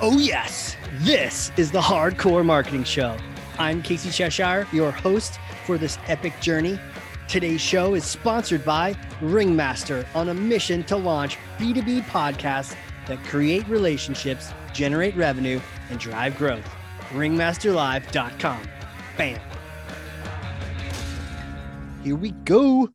[0.00, 3.16] Oh, yes, this is the Hard Corps Marketing Show.
[3.58, 6.78] I'm Casey Cheshire, your host for this epic journey.
[7.26, 12.76] Today's show is sponsored by Ringmaster on a mission to launch B2B podcasts
[13.08, 15.58] that create relationships, generate revenue,
[15.90, 16.64] and drive growth.
[17.10, 18.68] Ringmasterlive.com.
[19.16, 19.40] Bam.
[22.04, 22.88] Here we go.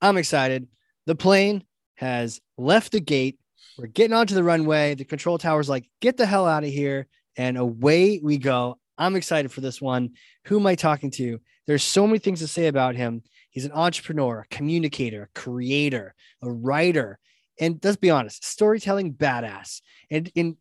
[0.00, 0.66] I'm excited.
[1.06, 1.62] The plane
[1.94, 3.38] has left the gate.
[3.82, 4.94] We're getting onto the runway.
[4.94, 7.08] The control tower's like, get the hell out of here.
[7.36, 8.78] And away we go.
[8.96, 10.10] I'm excited for this one.
[10.44, 11.40] Who am I talking to?
[11.66, 13.24] There's so many things to say about him.
[13.50, 17.18] He's an entrepreneur, a communicator, a creator, a writer,
[17.58, 19.80] and let's be honest, storytelling badass.
[20.12, 20.56] And in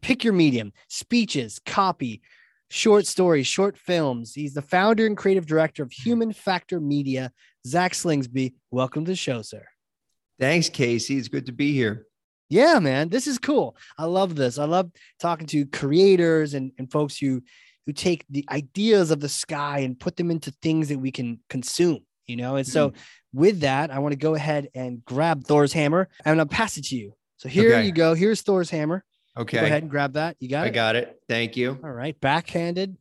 [0.00, 2.22] pick your medium, speeches, copy,
[2.68, 4.32] short stories, short films.
[4.32, 7.32] He's the founder and creative director of Human Factor Media.
[7.66, 9.66] Zack Slingsby, welcome to the show, sir.
[10.38, 11.16] Thanks, Casey.
[11.18, 12.06] It's good to be here.
[12.50, 13.76] Yeah, man, this is cool.
[13.96, 14.58] I love this.
[14.58, 17.42] I love talking to creators and, and folks who
[17.86, 21.40] who take the ideas of the sky and put them into things that we can
[21.48, 22.56] consume, you know?
[22.56, 23.38] And so mm-hmm.
[23.38, 26.84] with that, I want to go ahead and grab Thor's hammer and I'll pass it
[26.86, 27.14] to you.
[27.38, 27.86] So here okay.
[27.86, 28.14] you go.
[28.14, 29.02] Here's Thor's hammer.
[29.36, 29.60] Okay.
[29.60, 30.36] Go ahead and grab that.
[30.40, 30.68] You got I it?
[30.68, 31.20] I got it.
[31.28, 31.78] Thank you.
[31.82, 32.20] All right.
[32.20, 32.96] Backhanded.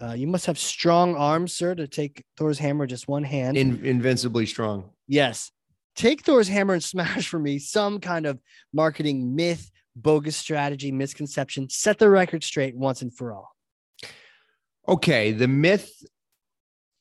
[0.00, 3.56] Uh, you must have strong arms, sir, to take Thor's hammer just one hand.
[3.56, 4.90] In- invincibly strong.
[5.08, 5.50] Yes.
[5.98, 8.38] Take Thor's hammer and smash for me some kind of
[8.72, 11.68] marketing myth, bogus strategy, misconception.
[11.68, 13.50] Set the record straight once and for all.
[14.86, 15.90] Okay, the myth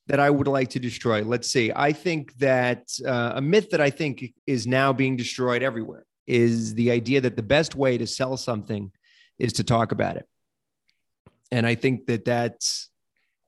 [0.07, 1.21] that I would like to destroy.
[1.21, 1.71] Let's see.
[1.75, 6.73] I think that uh, a myth that I think is now being destroyed everywhere is
[6.73, 8.91] the idea that the best way to sell something
[9.37, 10.25] is to talk about it.
[11.51, 12.89] And I think that that's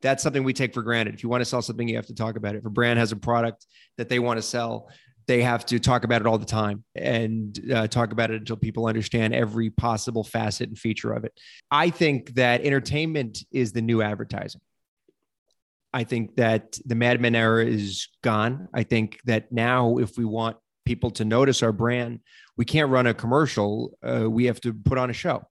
[0.02, 1.16] that's something we take for granted.
[1.16, 2.60] If you want to sell something, you have to talk about it.
[2.60, 3.66] If a brand has a product
[3.98, 4.90] that they want to sell,
[5.30, 8.58] they have to talk about it all the time and uh, talk about it until
[8.58, 11.40] people understand every possible facet and feature of it.
[11.70, 14.62] I think that entertainment is the new advertising.
[15.94, 18.70] I think that the Mad Men era is gone.
[18.74, 22.22] I think that now, if we want people to notice our brand,
[22.58, 23.96] we can't run a commercial.
[24.02, 25.44] Uh, we have to put on a show.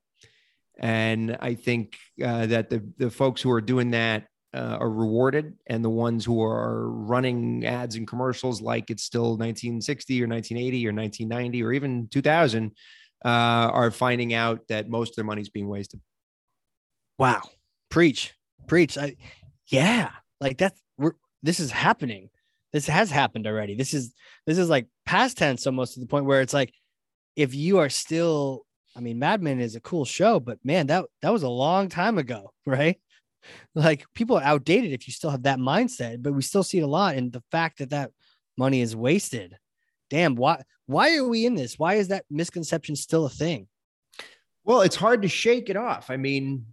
[0.81, 5.55] And I think uh, that the, the folks who are doing that uh, are rewarded,
[5.67, 10.87] and the ones who are running ads and commercials like it's still 1960 or 1980
[10.87, 12.73] or 1990 or even 2000
[13.25, 16.01] uh, are finding out that most of their money is being wasted.
[17.19, 17.43] Wow,
[17.91, 18.35] preach,
[18.67, 18.97] preach.
[18.97, 19.17] I,
[19.67, 20.11] yeah,
[20.41, 22.31] like that's we're this is happening.
[22.73, 23.75] This has happened already.
[23.75, 24.15] This is
[24.47, 26.73] this is like past tense almost to the point where it's like
[27.37, 28.65] if you are still
[28.97, 31.89] I mean, Mad Men is a cool show, but man, that that was a long
[31.89, 32.99] time ago, right?
[33.75, 36.83] Like people are outdated if you still have that mindset, but we still see it
[36.83, 37.17] a lot.
[37.17, 38.11] And the fact that that
[38.57, 39.57] money is wasted,
[40.11, 41.79] damn, why, why are we in this?
[41.79, 43.69] Why is that misconception still a thing?
[44.65, 46.11] Well, it's hard to shake it off.
[46.11, 46.67] I mean,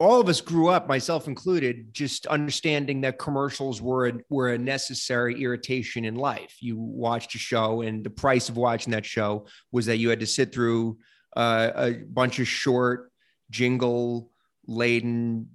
[0.00, 4.58] all of us grew up, myself included, just understanding that commercials were a, were a
[4.58, 6.56] necessary irritation in life.
[6.60, 10.20] You watched a show, and the price of watching that show was that you had
[10.20, 10.96] to sit through
[11.36, 13.12] uh, a bunch of short
[13.50, 14.32] jingle
[14.66, 15.48] laden,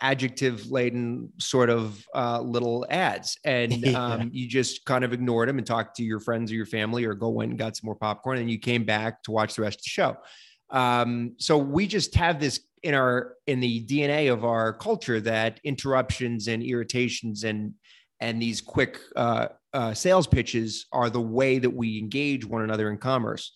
[0.00, 3.38] adjective laden sort of uh, little ads.
[3.44, 4.04] And yeah.
[4.04, 7.04] um, you just kind of ignored them and talked to your friends or your family
[7.04, 9.62] or go in and got some more popcorn and you came back to watch the
[9.62, 10.16] rest of the show.
[10.70, 15.60] Um, so we just have this in our in the DNA of our culture that
[15.64, 17.74] interruptions and irritations and
[18.20, 22.90] and these quick uh, uh, sales pitches are the way that we engage one another
[22.90, 23.52] in commerce.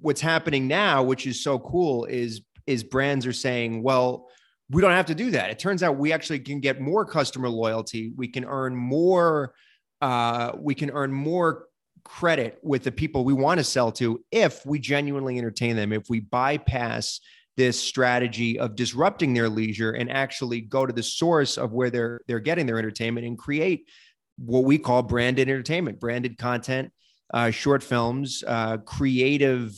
[0.00, 4.28] What's happening now, which is so cool, is is brands are saying, well,
[4.70, 5.50] we don't have to do that.
[5.50, 8.12] It turns out we actually can get more customer loyalty.
[8.14, 9.54] We can earn more.
[10.00, 11.66] Uh, we can earn more
[12.04, 15.92] credit with the people we want to sell to if we genuinely entertain them.
[15.92, 17.20] If we bypass
[17.56, 22.20] this strategy of disrupting their leisure and actually go to the source of where they're
[22.28, 23.88] they're getting their entertainment and create
[24.36, 26.92] what we call branded entertainment, branded content,
[27.34, 29.74] uh, short films, uh, creative,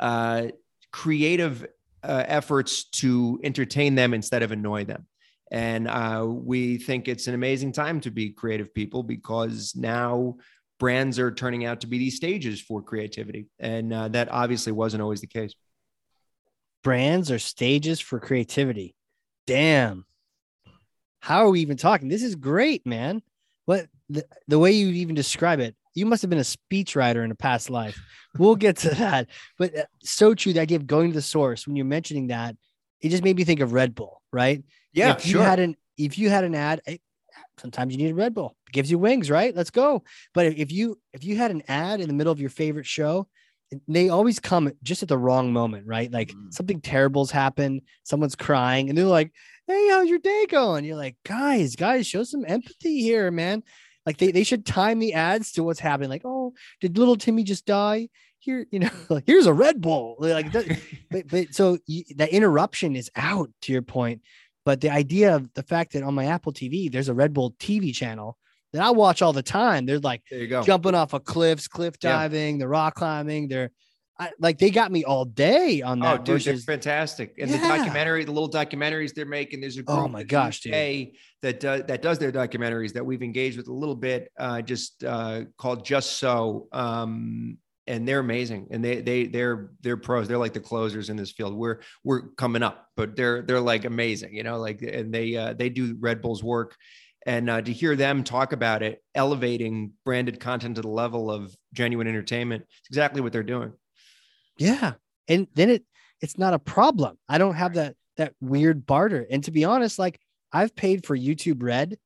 [0.00, 0.48] uh,
[0.90, 1.64] creative
[2.02, 5.06] uh, efforts to entertain them instead of annoy them.
[5.50, 10.36] And uh, we think it's an amazing time to be creative people because now
[10.78, 13.46] brands are turning out to be these stages for creativity.
[13.58, 15.54] And uh, that obviously wasn't always the case.
[16.82, 18.94] Brands are stages for creativity.
[19.46, 20.06] Damn.
[21.20, 22.08] How are we even talking?
[22.08, 23.22] This is great, man.
[23.66, 27.30] What the, the way you even describe it, you must have been a speechwriter in
[27.30, 28.00] a past life.
[28.38, 29.28] We'll get to that.
[29.58, 32.56] But uh, so true, the idea of going to the source when you're mentioning that,
[33.00, 34.62] it just made me think of Red Bull, right?
[34.92, 35.40] Yeah, if sure.
[35.40, 36.80] You had an, if you had an ad,
[37.58, 38.56] sometimes you need a Red Bull.
[38.68, 39.54] It gives you wings, right?
[39.54, 40.04] Let's go.
[40.34, 43.28] But if you if you had an ad in the middle of your favorite show
[43.88, 46.12] they always come just at the wrong moment, right?
[46.12, 46.52] Like Mhm.
[46.52, 49.32] something terrible's happened, someone's crying, and they're like,
[49.66, 53.62] "Hey, how's your day going?" You're like, "Guys, guys, show some empathy here, man."
[54.06, 56.10] Like they, they should time the ads to what's happening.
[56.10, 58.08] Like, oh, did little Timmy just die?
[58.40, 60.16] Here, you know, like here's a Red Bull.
[60.18, 60.78] Like, that,
[61.10, 64.22] but but so you, that interruption is out to your point.
[64.64, 67.52] But the idea of the fact that on my Apple TV, there's a Red Bull
[67.58, 68.36] TV channel
[68.72, 69.86] that I watch all the time.
[69.86, 70.62] They're like There you go.
[70.62, 72.12] jumping off of cliffs, cliff Yeah.
[72.12, 73.48] diving, the rock climbing.
[73.48, 73.70] They're
[74.22, 76.06] I, like they got me all day on that.
[76.06, 76.24] Oh, that.
[76.24, 77.34] dude, they're fantastic.
[77.40, 79.60] And the documentary, the little documentaries they're making.
[79.60, 80.72] There's a group Oh my gosh, dude.
[81.42, 85.02] That does that does their documentaries that we've engaged with a little bit, uh, just
[85.04, 86.68] uh, called Just So.
[86.72, 87.58] Um,
[87.88, 90.28] and they're amazing, and they they they're they're pros.
[90.28, 91.54] They're like the closers in this field.
[91.54, 94.58] We're we're coming up, but they're they're like amazing, you know.
[94.58, 96.76] Like and they uh, they do Red Bull's work,
[97.26, 101.54] and uh, to hear them talk about it, elevating branded content to the level of
[101.72, 103.72] genuine entertainment, it's exactly what they're doing.
[104.62, 104.92] Yeah,
[105.28, 105.84] and then it
[106.20, 107.18] it's not a problem.
[107.28, 109.26] I don't have that that weird barter.
[109.30, 110.20] And to be honest, like
[110.52, 111.98] I've paid for YouTube Red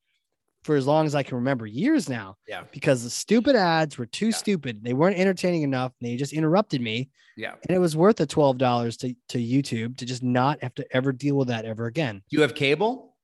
[0.62, 2.36] for as long as I can remember, years now.
[2.48, 2.64] Yeah.
[2.72, 4.32] because the stupid ads were too Yeah.
[4.36, 4.82] stupid.
[4.82, 5.92] They weren't entertaining enough.
[6.00, 7.08] And they just interrupted me.
[7.36, 7.54] Yeah.
[7.68, 10.86] And it was worth the twelve dollars to to YouTube to just not have to
[10.96, 12.22] ever deal with that ever again.
[12.30, 13.15] You have cable?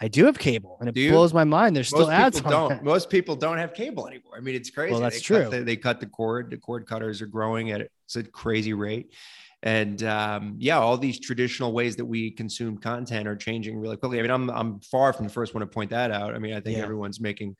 [0.00, 1.74] I do have cable, and it blows my mind.
[1.74, 2.68] There's still ads don't.
[2.68, 2.84] that.
[2.84, 4.34] Most people don't have cable anymore.
[4.36, 4.92] I mean, it's crazy.
[4.92, 5.42] Well, that's they true.
[5.42, 6.50] Cut the, they cut the cord.
[6.50, 9.12] The cord cutters are growing at it's a crazy rate.
[9.64, 14.20] And um, yeah, all these traditional ways that we consume content are changing really quickly.
[14.20, 16.34] I mean, I'm I'm far from the first one to point that out.
[16.34, 16.84] I mean, I think Yeah.
[16.84, 17.56] everyone's making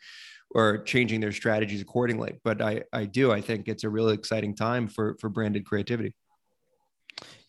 [0.51, 2.39] or changing their strategies accordingly.
[2.45, 3.33] But I I do.
[3.33, 6.15] I think it's a really exciting time for for branded creativity.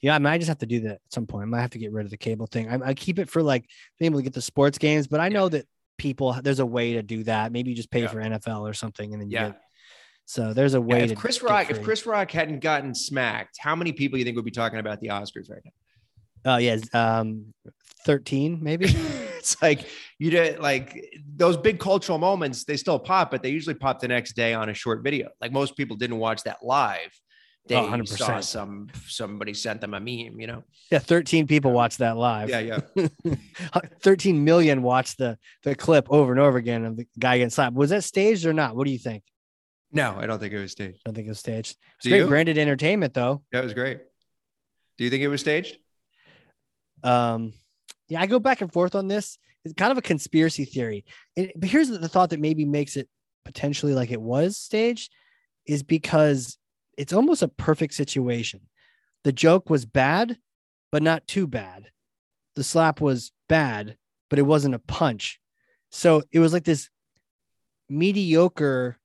[0.02, 1.44] Yeah, I might just have to do that at some point.
[1.44, 2.70] I might have to get rid of the cable thing.
[2.70, 3.66] I, I keep it for like
[4.00, 5.66] being able to get the sports games, but I know that
[5.98, 7.52] people there's a way to do that.
[7.52, 8.08] Maybe you just pay Yeah.
[8.08, 9.48] for NFL or something, and then you Yeah.
[9.50, 9.62] get.
[10.26, 11.12] So there's a way Yeah, to.
[11.14, 11.82] if Chris Rock, if.
[11.84, 15.08] Chris Rock hadn't gotten smacked, how many people you think would be talking about the
[15.08, 16.54] Oscars right now?
[16.54, 17.54] Oh yeah, um,
[18.06, 18.86] thirteen maybe.
[19.40, 19.86] it's like
[20.20, 21.04] you did like
[21.36, 24.68] those big cultural moments they still pop but they usually pop the next day on
[24.70, 27.10] a short video like most people didn't watch that live
[27.70, 28.08] they Oh, 100%.
[28.10, 32.50] saw some somebody sent them a meme you know yeah, thirteen people watched that live.
[32.50, 33.08] yeah yeah
[34.02, 37.76] 13 million watched the the clip over and over again of the guy getting slapped.
[37.76, 38.76] Was that staged or not?
[38.76, 39.24] What do you think?
[39.92, 41.76] no i don't think it was staged I don't think it was staged.
[41.98, 42.28] It's great you?
[42.28, 43.42] branded entertainment though.
[43.52, 44.00] that was great
[45.00, 45.78] do you think it was staged
[47.04, 47.54] Um,
[48.08, 49.38] yeah, I go back and forth on this.
[49.66, 51.06] It's kind of a conspiracy theory.
[51.38, 53.08] And, but here's the thought that maybe makes it
[53.46, 55.12] potentially like it was staged
[55.66, 56.58] is because
[57.00, 58.60] it's almost a perfect situation.
[59.24, 60.38] The joke was bad,
[60.92, 61.88] but not too bad.
[62.58, 63.96] The slap was bad,
[64.30, 65.40] but it wasn't a punch.
[65.92, 66.90] So it was like this
[67.88, 69.00] mediocre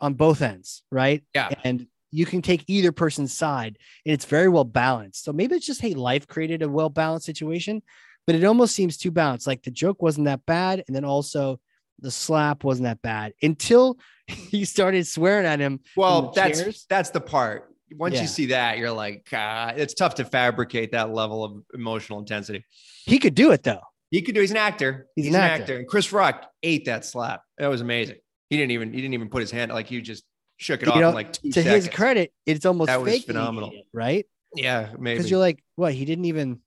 [0.00, 1.22] on both ends, right?
[1.34, 1.50] Yeah.
[1.62, 5.22] And you can take either person's side and it's very well balanced.
[5.22, 7.80] So maybe it's just, hey, life created a well balanced situation,
[8.26, 9.46] but it almost seems too balanced.
[9.46, 10.82] Like the joke wasn't that bad.
[10.88, 11.60] And then also
[12.00, 13.98] the slap wasn't that bad until
[14.50, 15.80] he started swearing at him.
[15.96, 16.86] well that's chairs?
[16.88, 18.22] that's the part once Yeah.
[18.22, 22.64] you see that you're like ah, it's tough to fabricate that level of emotional intensity
[23.06, 23.80] He could do it though.
[24.10, 25.62] he could do he's an actor He's he's, an actor.
[25.62, 25.76] actor.
[25.78, 28.16] and chris rock ate that slap that was amazing
[28.50, 30.24] he didn't even he didn't even put his hand like he just
[30.58, 31.84] shook it You off know, like two To seconds.
[31.86, 33.70] his credit, it's almost That was phenomenal.
[33.92, 34.26] right?
[34.56, 35.16] Yeah, maybe.
[35.18, 35.92] Because you're like, what?
[35.94, 36.58] He didn't even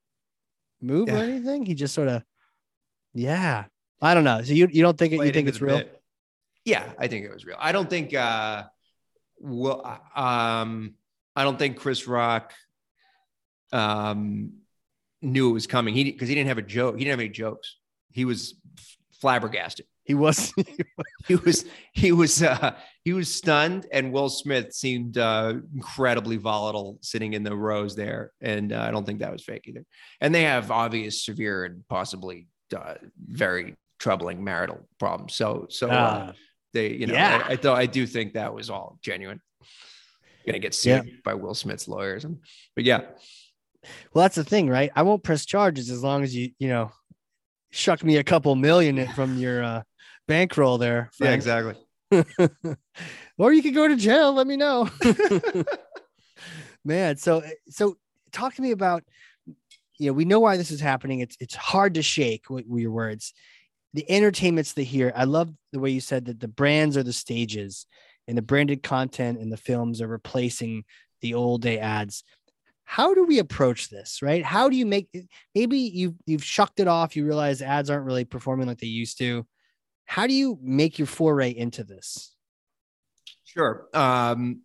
[0.81, 1.65] move or anything.
[1.65, 2.23] He just sort of,
[3.13, 3.65] yeah.
[4.01, 4.41] I don't know.
[4.43, 5.79] So you you don't think it, you think it's real?
[5.79, 6.00] bit.
[6.65, 7.57] Yeah, I think it was real.
[7.59, 8.63] I don't think uh
[9.39, 9.81] well
[10.15, 10.93] um
[11.35, 12.53] I don't think Chris Rock
[13.71, 14.53] um
[15.21, 15.93] knew it was coming.
[15.93, 16.95] He because he didn't have a joke.
[16.97, 17.77] He didn't have any jokes.
[18.11, 18.55] He was
[19.21, 19.85] flabbergasted.
[20.03, 20.51] He was.
[21.27, 22.73] He was he was uh
[23.05, 28.31] he was stunned and Will Smith seemed uh incredibly volatile sitting in the rows there
[28.41, 29.85] and uh, I don't think that was fake either.
[30.19, 35.35] And they have obvious severe and possibly uh, very troubling marital problems.
[35.35, 36.33] So so uh, Ah.
[36.73, 37.43] They you know Yeah.
[37.47, 39.41] I, I thought I do think that was all genuine.
[40.45, 42.25] Gonna get sued by Will Smith's lawyers,
[42.75, 43.01] but yeah,
[44.13, 44.91] Well, that's the thing, right?
[44.95, 46.91] I won't press charges as long as you, you know,
[47.69, 49.83] shuck me a couple million from your uh,
[50.27, 51.11] bankroll there.
[51.19, 51.75] yeah, exactly.
[53.37, 54.33] or you could go to jail.
[54.33, 54.89] Let me know,
[56.85, 57.17] man.
[57.17, 57.97] So, so
[58.31, 59.03] talk to me about,
[59.97, 61.19] you know, we know why this is happening.
[61.19, 63.33] It's it's hard to shake with, with your words.
[63.93, 65.11] The entertainment's the here.
[65.15, 67.85] I love the way you said that the brands are the stages,
[68.27, 70.85] and the branded content and the films are replacing
[71.21, 72.23] the old day ads.
[72.83, 74.43] How do we approach this, right?
[74.43, 75.09] How do you make
[75.55, 79.17] maybe you've you've shucked it off, you realize ads aren't really performing like they used
[79.19, 79.45] to.
[80.05, 82.35] How do you make your foray into this?
[83.45, 83.87] Sure.
[83.93, 84.61] Um,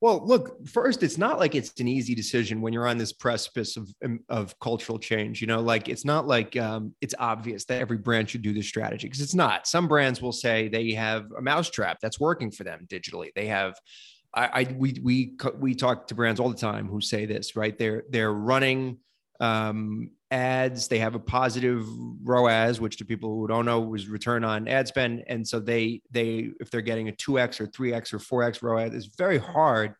[0.00, 3.76] Well, look, first, it's not like it's an easy decision when you're on this precipice
[3.76, 5.42] of, um, of cultural change.
[5.42, 8.66] You know, like it's not like um, it's obvious that every brand should do this
[8.66, 9.66] strategy because it's not.
[9.66, 13.28] Some brands will say they have a mousetrap that's working for them digitally.
[13.34, 13.74] They have,
[14.34, 17.76] I, I we we we talk to brands all the time who say this, right?
[17.76, 19.00] They're they're running
[19.38, 20.88] um, ads.
[20.88, 21.86] They have a positive
[22.22, 25.24] ROAS, which to people who don't know was return on ad spend.
[25.26, 28.42] And so they they if they're getting a two x or three x or four
[28.42, 29.94] x ROAS, it's very hard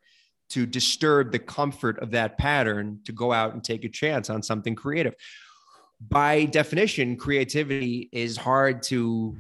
[0.51, 4.43] to disturb the comfort of that pattern to go out and take a chance on
[4.43, 5.15] something creative.
[6.09, 9.37] By definition, creativity is hard to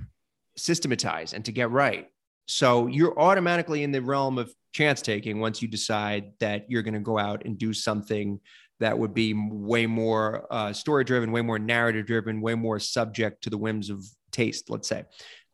[0.56, 2.08] systematize and to get right.
[2.46, 6.94] So you're automatically in the realm of chance taking once you decide that you're going
[6.94, 8.38] to go out and do something
[8.80, 13.44] that would be way more uh, story driven, way more narrative driven, way more subject
[13.44, 15.04] to the whims of taste, let's say.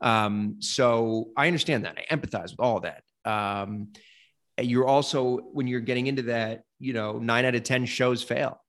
[0.01, 1.99] Um, so I understand that.
[1.99, 3.03] I empathize with all that.
[3.25, 3.89] Um,
[4.61, 8.61] you're also, when you're getting into that, you know, nine out of 10 shows fail.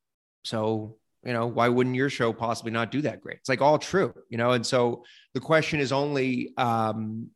[0.43, 3.37] So, you know, why wouldn't your show possibly not do that great?
[3.37, 4.51] It's like all true, you know?
[4.51, 7.29] And so the question is only, um,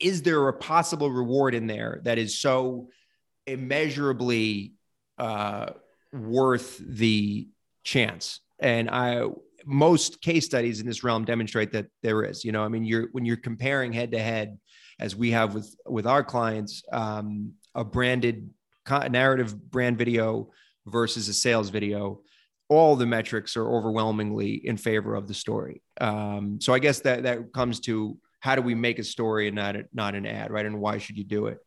[0.00, 2.88] is there a possible reward in there that is so
[3.46, 4.74] immeasurably
[5.18, 5.70] uh,
[6.12, 7.48] worth the
[7.84, 8.40] chance.
[8.58, 9.26] And I
[9.64, 12.44] most case studies in this realm demonstrate that there is.
[12.44, 14.58] You know, I mean, you're when you're comparing head to head,
[14.98, 18.50] as we have with with our clients, um, a branded
[19.10, 20.50] narrative brand video
[20.86, 22.20] versus a sales video
[22.72, 25.82] all the metrics are overwhelmingly in favor of the story.
[26.00, 29.54] Um, so I guess that that comes to how do we make a story and
[29.54, 30.64] not a, not an ad, right?
[30.64, 31.58] And why should you do it?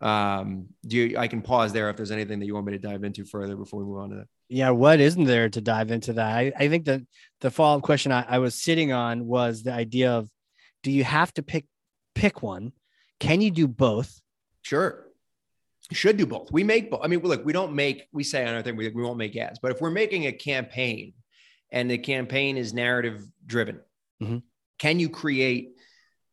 [0.00, 2.78] Um, do you, I can pause there if there's anything that you want me to
[2.78, 4.28] dive into further before we move on to that.
[4.48, 6.26] Yeah, what isn't there to dive into that?
[6.26, 7.02] I, I think that
[7.40, 10.28] the follow up question I, I was sitting on was the idea of
[10.82, 11.66] do you have to pick
[12.14, 12.72] pick one?
[13.18, 14.20] Can you do both?
[14.62, 15.06] Sure.
[15.90, 16.50] You should do both.
[16.52, 17.00] We make both.
[17.02, 19.36] I mean, look, we don't make, we say on our thing, we, we won't make
[19.36, 21.12] ads, but if we're making a campaign
[21.72, 23.80] and the campaign is narrative driven,
[24.22, 24.38] mm-hmm.
[24.78, 25.72] can you create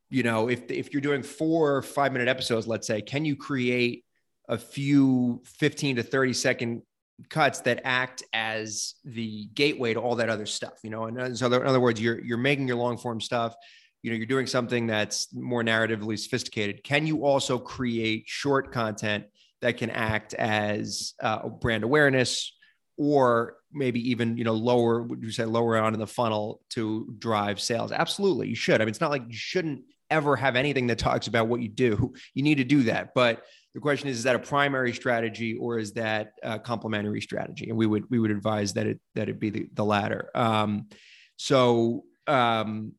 [0.10, 4.04] you know if if you're doing four five minute episodes let's say can you create
[4.50, 6.82] a few 15 to 30 second
[7.30, 11.06] cuts that act as the gateway to all that other stuff you know?
[11.06, 13.56] And so in other words you're you're making your long form stuff
[14.04, 16.84] you know you're doing something that's more narratively sophisticated.
[16.84, 19.26] Can you also create short content
[19.62, 22.54] that can act as uh, brand awareness
[22.98, 27.14] or maybe even you know lower would you say lower on in the funnel to
[27.18, 27.92] drive sales?
[27.92, 28.82] Absolutely you should.
[28.82, 31.70] I mean it's not like you shouldn't ever have anything that talks about what you
[31.70, 32.14] do.
[32.34, 33.14] You need to do that.
[33.14, 37.70] But the question is, is that a primary strategy or is that a complementary strategy?
[37.70, 40.30] And we would we would advise that it that it be the, the latter.
[40.34, 40.88] Um,
[41.36, 42.94] so um,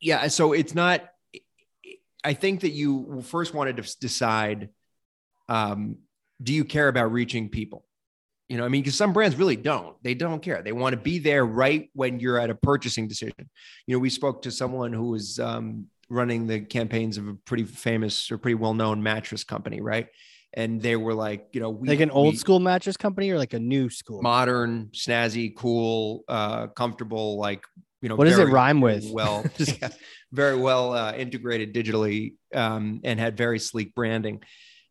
[0.00, 1.02] yeah, so it's not.
[2.24, 4.70] I think that you first wanted to decide:
[5.48, 5.98] um,
[6.42, 7.84] Do you care about reaching people?
[8.48, 9.94] You know, I mean, because some brands really don't.
[10.02, 10.62] They don't care.
[10.62, 13.50] They want to be there right when you're at a purchasing decision.
[13.86, 17.64] You know, we spoke to someone who was um, running the campaigns of a pretty
[17.64, 20.08] famous or pretty well known mattress company, right?
[20.54, 23.36] And they were like, you know, we, like an old we, school mattress company or
[23.36, 27.62] like a new school, modern, snazzy, cool, uh, comfortable, like
[28.00, 29.10] you know, what does it rhyme with?
[29.10, 29.44] Well,
[30.32, 34.42] very well uh, integrated digitally um, and had very sleek branding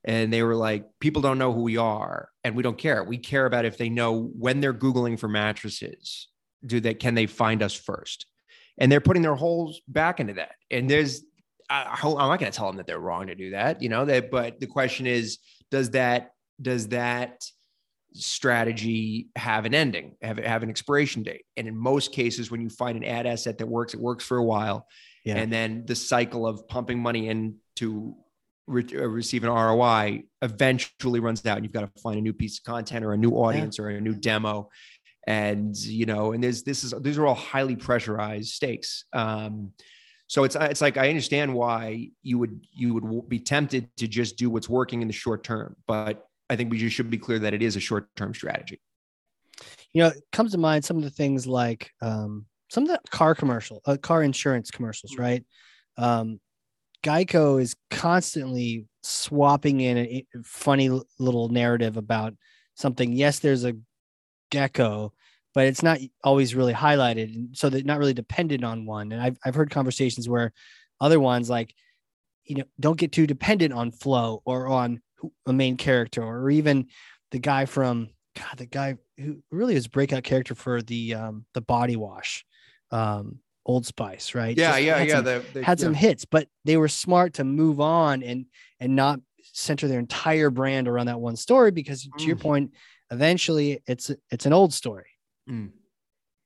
[0.07, 3.03] and they were like people don't know who we are and we don't care.
[3.03, 6.29] We care about if they know when they're googling for mattresses
[6.65, 8.25] do they can they find us first?
[8.79, 10.55] And they're putting their whole back into that.
[10.71, 11.23] And there's
[11.69, 14.05] I, i'm not going to tell them that they're wrong to do that you know
[14.05, 17.43] that but the question is does that does that
[18.13, 21.45] strategy have an ending have, have an expiration date?
[21.55, 24.37] And in most cases when you find an ad asset that works it works for
[24.37, 24.87] a while.
[25.23, 25.35] Yeah.
[25.35, 28.15] and then the cycle of pumping money into
[28.67, 31.57] re- uh, receive an ROI eventually runs out.
[31.57, 33.85] And you've got to find a new piece of content or a new audience yeah.
[33.85, 34.69] or a new demo.
[35.25, 39.05] And you know, and there's this is these are all highly pressurized stakes.
[39.11, 39.73] Um,
[40.27, 44.37] so it's it's like I understand why you would you would be tempted to just
[44.37, 47.39] do what's working in the short term, but I think we just should be clear
[47.39, 48.79] that it is a short term strategy.
[49.93, 52.99] You know, it comes to mind some of the things like um, some of the
[53.09, 55.21] car commercial, uh, car insurance commercials, mm-hmm.
[55.21, 55.45] right?
[55.97, 56.39] Um,
[57.03, 60.89] Geico is constantly swapping in a funny
[61.19, 62.33] little narrative about
[62.75, 63.11] something.
[63.13, 63.75] Yes, there's a
[64.51, 65.13] gecko,
[65.53, 67.33] but it's not always really highlighted.
[67.33, 69.11] And so they're not really dependent on one.
[69.11, 70.53] And I've, I've heard conversations where
[70.99, 71.73] other ones like,
[72.43, 75.01] you know, don't get too dependent on Flo or on
[75.45, 76.87] a main character or even
[77.31, 81.61] the guy from God, the guy who really is breakout character for the um, the
[81.61, 82.45] body wash.
[82.91, 84.57] Um, Old Spice, right?
[84.57, 85.15] Yeah, Just yeah, yeah.
[85.15, 85.83] Some, the, the, had yeah.
[85.83, 88.45] some hits, but they were smart to move on and
[88.79, 89.19] and not
[89.53, 92.41] center their entire brand around that one story because to your Mm.
[92.41, 92.71] point,
[93.11, 95.09] eventually it's it's an old story.
[95.49, 95.71] Mm.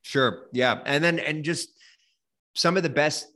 [0.01, 0.47] Sure.
[0.51, 0.81] Yeah.
[0.85, 1.69] And then, and just
[2.55, 3.27] some of the best.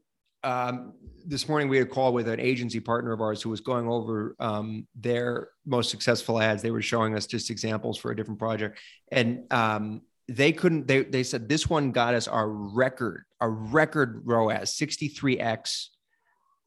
[0.44, 0.94] Um,
[1.26, 3.88] this morning we had a call with an agency partner of ours who was going
[3.88, 6.62] over um, their most successful ads.
[6.62, 8.78] They were showing us just examples for a different project,
[9.12, 10.88] and um, they couldn't.
[10.88, 15.92] They they said this one got us our record, a record ROAS, sixty three x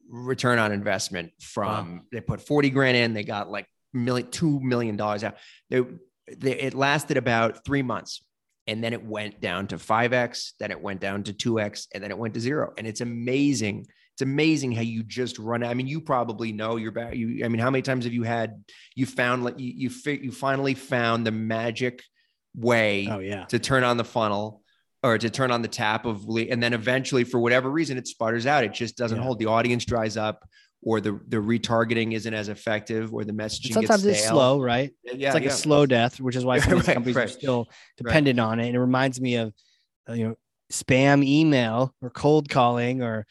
[0.09, 2.03] return on investment from.
[2.11, 3.13] They put forty grand in.
[3.13, 5.35] They got like million two million dollars out.
[5.69, 5.81] They,
[6.37, 8.21] they it lasted about three months
[8.67, 12.11] and then it went down to 5x then it went down to 2x and then
[12.11, 15.87] it went to zero and it's amazing it's amazing how you just run i mean
[15.87, 18.63] you probably know you're back you i mean how many times have you had
[18.95, 22.03] you found like you you, you finally found the magic
[22.55, 23.45] way Oh yeah.
[23.45, 24.61] to turn on the funnel
[25.03, 28.45] or to turn on the tap of and then eventually for whatever reason it sputters
[28.45, 29.23] out it just doesn't Yeah.
[29.23, 30.47] hold the audience dries up
[30.81, 34.91] or the the retargeting isn't as effective or the messaging Sometimes it's slow, right?
[35.03, 35.49] yeah it's like yeah.
[35.49, 38.67] a slow death, which is why some Right, companies are still dependent on it.
[38.67, 39.53] And it reminds me of,
[40.09, 40.35] uh, you know,
[40.71, 43.25] spam email or cold calling or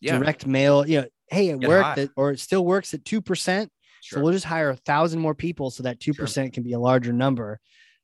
[0.00, 0.86] yeah direct mail.
[0.86, 3.70] You know, hey, it Get worked at, or it still works at two percent.
[4.02, 6.78] So we'll just hire a thousand more people so that two percent can be a
[6.78, 7.60] larger number.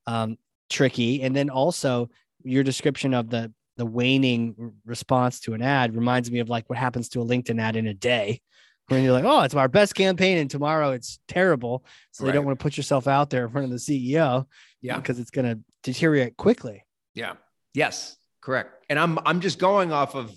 [0.07, 0.39] Um,
[0.71, 2.11] tricky, and then also
[2.43, 6.79] your description of the the waning response to an ad reminds me of like what
[6.79, 8.41] happens to a LinkedIn ad in a day.
[8.89, 11.85] When you're like, oh, it's our best campaign, and tomorrow it's terrible.
[12.13, 14.47] So you don't want to put yourself out there in front of the CEO
[14.81, 16.85] yeah because it's going to deteriorate quickly.
[17.15, 17.35] Yeah.
[17.75, 18.17] Yes.
[18.41, 18.85] Correct.
[18.89, 20.33] And I'm I'm just going off of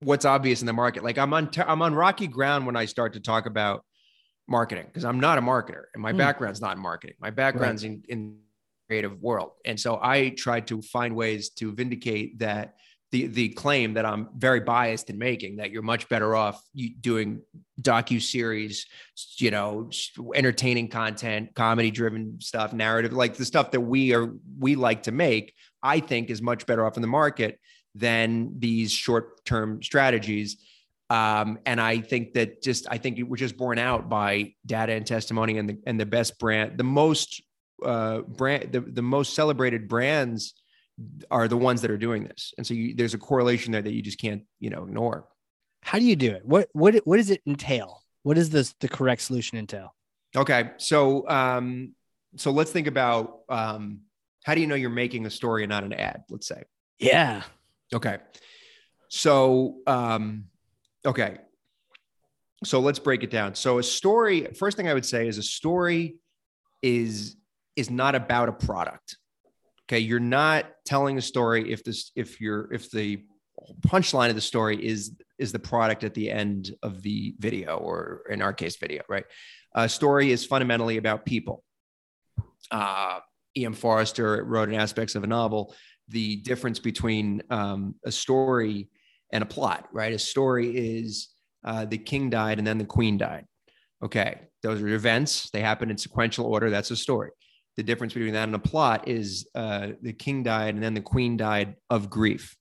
[0.00, 1.04] what's obvious in the market.
[1.04, 3.84] Like I'm on I'm on rocky ground when I start to talk about
[4.48, 6.18] marketing because I'm not a marketer and my Hmm.
[6.18, 7.16] background's not in marketing.
[7.20, 8.38] My background's in in
[8.86, 9.52] creative world.
[9.64, 12.74] And so I tried to find ways to vindicate that
[13.12, 16.60] the the claim that I'm very biased in making that you're much better off
[17.00, 17.40] doing
[17.80, 18.86] docu series,
[19.38, 19.90] you know,
[20.34, 25.12] entertaining content, comedy driven stuff, narrative, like the stuff that we are we like to
[25.12, 25.54] make.
[25.82, 27.60] I think is much better off in the market
[27.94, 30.56] than these short term strategies.
[31.08, 35.06] Um, and I think that just I think we're just borne out by data and
[35.06, 37.40] testimony and the and the best brand, the most
[37.84, 40.54] uh, brand, the, the most celebrated brands
[41.30, 42.54] are the ones that are doing this.
[42.56, 45.28] And so you, there's a correlation there that you just can't, you know, ignore.
[45.82, 46.44] How do you do it?
[46.44, 48.02] What what what does it entail?
[48.22, 49.94] What does this the correct solution entail?
[50.34, 50.70] Okay.
[50.78, 51.94] So, um,
[52.36, 54.00] so let's think about, um,
[54.44, 56.24] how do you know you're making a story and not an ad?
[56.28, 56.64] Let's say.
[56.98, 57.42] Yeah.
[57.94, 58.18] Okay.
[59.08, 60.46] So, um,
[61.04, 61.38] okay.
[62.64, 63.54] So let's break it down.
[63.54, 66.16] So a story, first thing I would say is a story
[66.82, 67.36] is
[67.76, 69.16] is not about a product.
[69.88, 73.22] Okay, you're not telling a story if this if you're if the
[73.86, 78.22] punchline of the story is is the product at the end of the video or
[78.30, 79.24] in our case video, right?
[79.74, 81.62] A story is fundamentally about people.
[82.70, 83.20] Uh,
[83.56, 83.74] E.M.
[83.74, 85.74] Forster wrote in aspects of a novel
[86.08, 88.88] the difference between um, a story
[89.32, 90.12] and a plot, right?
[90.12, 91.28] A story is
[91.64, 93.44] uh, the king died and then the queen died.
[94.02, 95.50] Okay, those are events.
[95.50, 96.70] They happen in sequential order.
[96.70, 97.30] That's a story.
[97.76, 101.00] The difference between that and a plot is uh, the king died and then the
[101.00, 102.56] queen died of grief.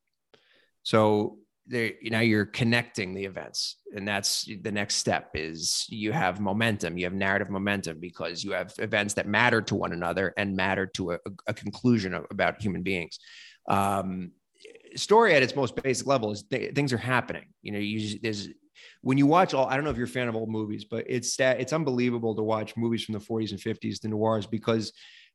[0.84, 5.32] So there, now you're connecting the events, and that's the next step.
[5.34, 9.76] Is you have momentum, you have narrative momentum because you have events that matter to
[9.76, 13.20] one another and matter to a, a conclusion of, about human beings.
[13.68, 14.32] Um,
[14.96, 17.46] story at its most basic level is th- things are happening.
[17.62, 18.50] You know, you there's
[19.06, 19.68] when you watch all.
[19.68, 22.36] I don't know if you're a fan of old movies, but it's that it's unbelievable
[22.36, 24.94] to watch movies from the 40s and 50s, the noirs, because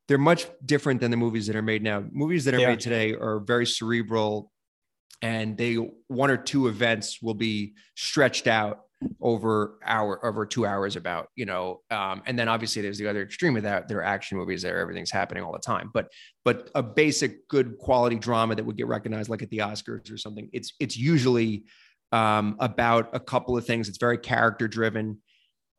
[0.08, 2.04] they're much different than the movies that are made now.
[2.10, 4.50] Movies that are They made today are very cerebral,
[5.22, 5.74] and they
[6.08, 8.80] one or two events will be stretched out
[9.20, 13.22] over hour over two hours about you know um, and then obviously there's the other
[13.22, 16.08] extreme of that there are action movies there everything's happening all the time but
[16.44, 20.18] but a basic good quality drama that would get recognized like at the oscars or
[20.18, 21.64] something it's it's usually
[22.12, 23.88] um, about a couple of things.
[23.88, 25.18] It's very character driven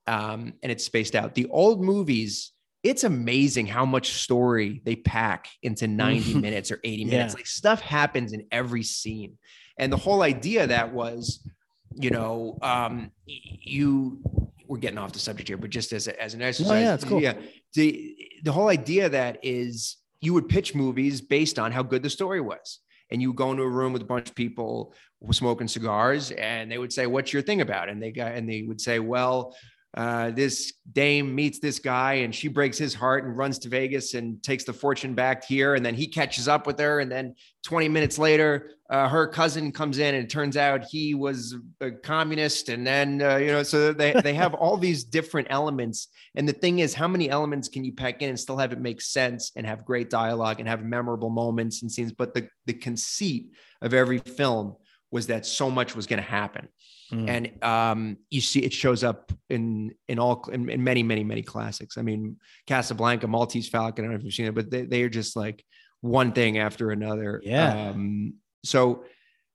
[0.08, 1.36] um, and it's spaced out.
[1.36, 7.06] The old movies it's amazing how much story they pack into 90 minutes or 80
[7.06, 7.34] minutes.
[7.34, 7.38] Yeah.
[7.38, 9.38] like stuff happens in every scene.
[9.78, 11.48] And the whole idea that was
[11.96, 14.20] you know, um, you
[14.68, 17.22] we're getting off the subject here but just as, as an exercise yeah, it's cool.
[17.22, 17.34] yeah
[17.74, 22.10] the the whole idea that is you would pitch movies based on how good the
[22.10, 22.80] story was
[23.12, 24.94] and you go into a room with a bunch of people
[25.32, 27.90] smoking cigars and they would say what's your thing about?
[27.90, 29.56] And they got and they would say well
[29.94, 34.14] uh, this dame meets this guy and she breaks his heart and runs to Vegas
[34.14, 35.76] and takes the fortune back here.
[35.76, 37.02] And then he catches up with her.
[37.02, 41.14] And then 20 minutes later, uh, her cousin comes in and it turns out he
[41.14, 42.70] was a communist.
[42.70, 46.08] And then, uh, you know, so they, they have all these different elements.
[46.36, 48.80] And the thing is, how many elements can you pack in and still have it
[48.80, 52.14] make sense and have great dialogue and have memorable moments and scenes?
[52.14, 53.52] But the, the conceit
[53.82, 54.78] of every film
[55.12, 56.68] was that so much was going to happen.
[57.12, 57.30] Mm.
[57.30, 61.42] And um, you see it shows up in in all in, in, many many many
[61.42, 61.98] classics.
[61.98, 64.06] I mean, Casablanca, Maltese Falcon.
[64.06, 65.66] I don't know if you've seen it, but they, they are just like
[66.00, 67.42] one thing after another.
[67.44, 67.90] Yeah.
[67.90, 69.04] Um, so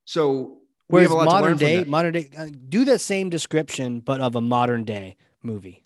[0.05, 4.85] so whereas modern day modern day uh, do the same description but of a modern
[4.85, 5.83] day movie.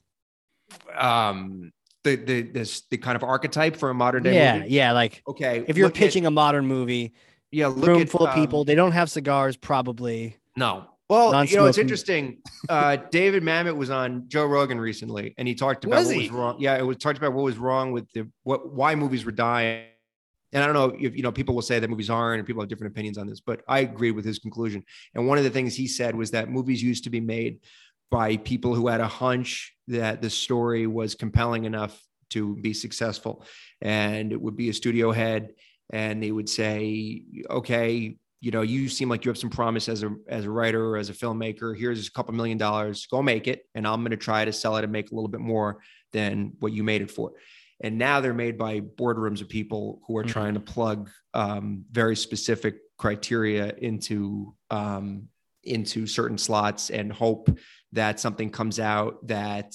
[0.96, 1.72] Um,
[2.04, 4.70] the the this the kind of archetype for a modern day yeah movie?
[4.70, 7.12] yeah like okay if you're pitching at, a modern movie
[7.50, 11.56] yeah room at, full of people um, they don't have cigars probably no well, you
[11.56, 12.38] know, it's interesting.
[12.68, 16.22] Uh, David Mamet was on Joe Rogan recently, and he talked about was what he?
[16.22, 16.56] was wrong.
[16.60, 19.86] Yeah, it was talked about what was wrong with the what why movies were dying.
[20.52, 22.62] And I don't know if you know people will say that movies aren't, and people
[22.62, 24.84] have different opinions on this, but I agree with his conclusion.
[25.16, 27.58] And one of the things he said was that movies used to be made
[28.08, 33.44] by people who had a hunch that the story was compelling enough to be successful,
[33.82, 35.54] and it would be a studio head,
[35.90, 40.03] and they would say, "Okay, you know, you seem like you have some promise as
[40.03, 41.76] a as a writer or as a filmmaker.
[41.76, 43.07] Here's a couple million dollars.
[43.07, 45.29] Go make it, and I'm going to try to sell it and make a little
[45.29, 45.81] bit more
[46.12, 47.33] than what you made it for.
[47.83, 50.33] And now they're made by boardrooms of people who are mm-hmm.
[50.33, 55.29] trying to plug um, very specific criteria into um,
[55.64, 57.50] into certain slots and hope
[57.92, 59.74] that something comes out that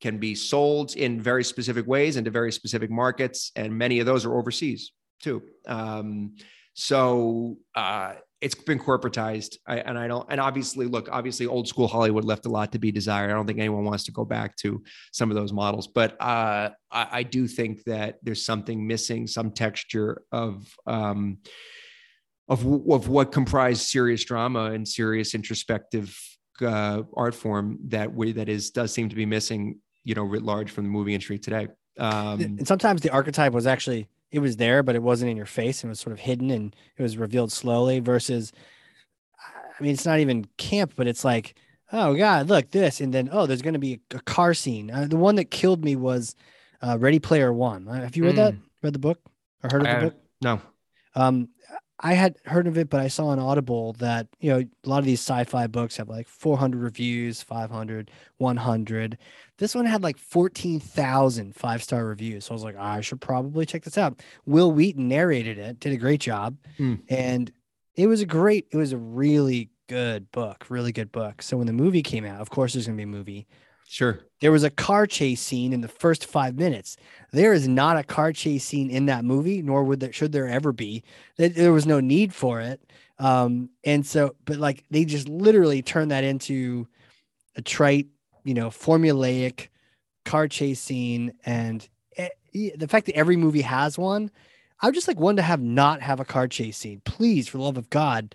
[0.00, 4.24] can be sold in very specific ways into very specific markets, and many of those
[4.24, 4.92] are overseas
[5.24, 5.42] too.
[5.66, 6.36] Um,
[6.74, 10.26] so uh, it's been corporatized, I, and I don't.
[10.28, 13.30] And obviously, look, obviously, old school Hollywood left a lot to be desired.
[13.30, 14.82] I don't think anyone wants to go back to
[15.12, 19.50] some of those models, but uh, I, I, do think that there's something missing, some
[19.50, 20.66] texture of.
[20.86, 21.38] Um,
[22.46, 26.14] of, of what comprised serious drama and serious introspective
[26.60, 30.42] uh, art form that we that is does seem to be missing, you know, writ
[30.42, 31.68] large from the movie industry today.
[31.98, 35.46] Um, and sometimes the archetype was actually it was there, but it wasn't in your
[35.46, 38.52] face and was sort of hidden and it was revealed slowly versus,
[39.38, 41.54] I mean, it's not even camp, but it's like,
[41.92, 43.00] oh God, look this.
[43.00, 44.90] And then, oh, there's going to be a, car scene.
[44.90, 46.34] Uh, the one that killed me was
[46.82, 47.86] uh, Ready Player One.
[47.86, 48.36] Uh, have you read mm.
[48.36, 48.54] that?
[48.82, 49.20] Read the book
[49.62, 50.20] or heard of the book?
[50.42, 50.60] No.
[51.14, 51.48] Um,
[52.00, 54.98] I had heard of it, but I saw on Audible that, you know, a lot
[54.98, 59.18] of these sci-fi books have like 400 reviews, 500, 100.
[59.58, 62.46] This one had like 14,000 five-star reviews.
[62.46, 64.20] So I was like, I should probably check this out.
[64.44, 66.56] Wil Wheaton narrated it, did a great job.
[66.78, 67.02] Mm.
[67.08, 67.52] And
[67.94, 71.42] it was a great, it was a really good book, really good book.
[71.42, 73.46] So when the movie came out, of course there's going to be a movie.
[73.94, 74.18] Sure.
[74.40, 76.96] There was a car chase scene in the first five minutes.
[77.30, 80.48] There is not a car chase scene in that movie, nor would there should there
[80.48, 81.04] ever be.
[81.36, 82.80] There was no need for it.
[83.20, 86.88] Um, and so, but like they just literally turned that into
[87.54, 88.08] a trite,
[88.42, 89.68] you know, formulaic
[90.24, 91.32] car chase scene.
[91.46, 92.32] And it,
[92.76, 94.28] the fact that every movie has one,
[94.80, 97.00] I would just like one to have not have a car chase scene.
[97.04, 98.34] Please, for the love of God,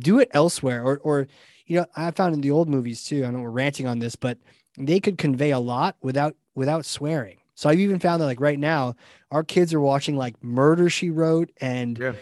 [0.00, 0.82] do it elsewhere.
[0.82, 1.28] Or, or,
[1.66, 3.24] you know, I found in the old movies too.
[3.24, 4.36] I know we're ranting on this, but
[4.86, 7.38] they could convey a lot without without swearing.
[7.54, 8.96] So I've even found that like right now,
[9.30, 12.12] our kids are watching like Murder She Wrote and yeah.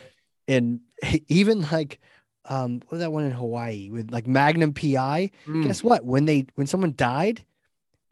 [0.46, 0.80] and
[1.28, 2.00] even like
[2.44, 5.30] um what was that one in Hawaii with like Magnum PI?
[5.46, 5.64] Mm.
[5.64, 6.04] Guess what?
[6.04, 7.44] When they when someone died,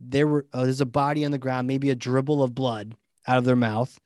[0.00, 3.38] there were uh, there's a body on the ground, maybe a dribble of blood out
[3.38, 3.98] of their mouth,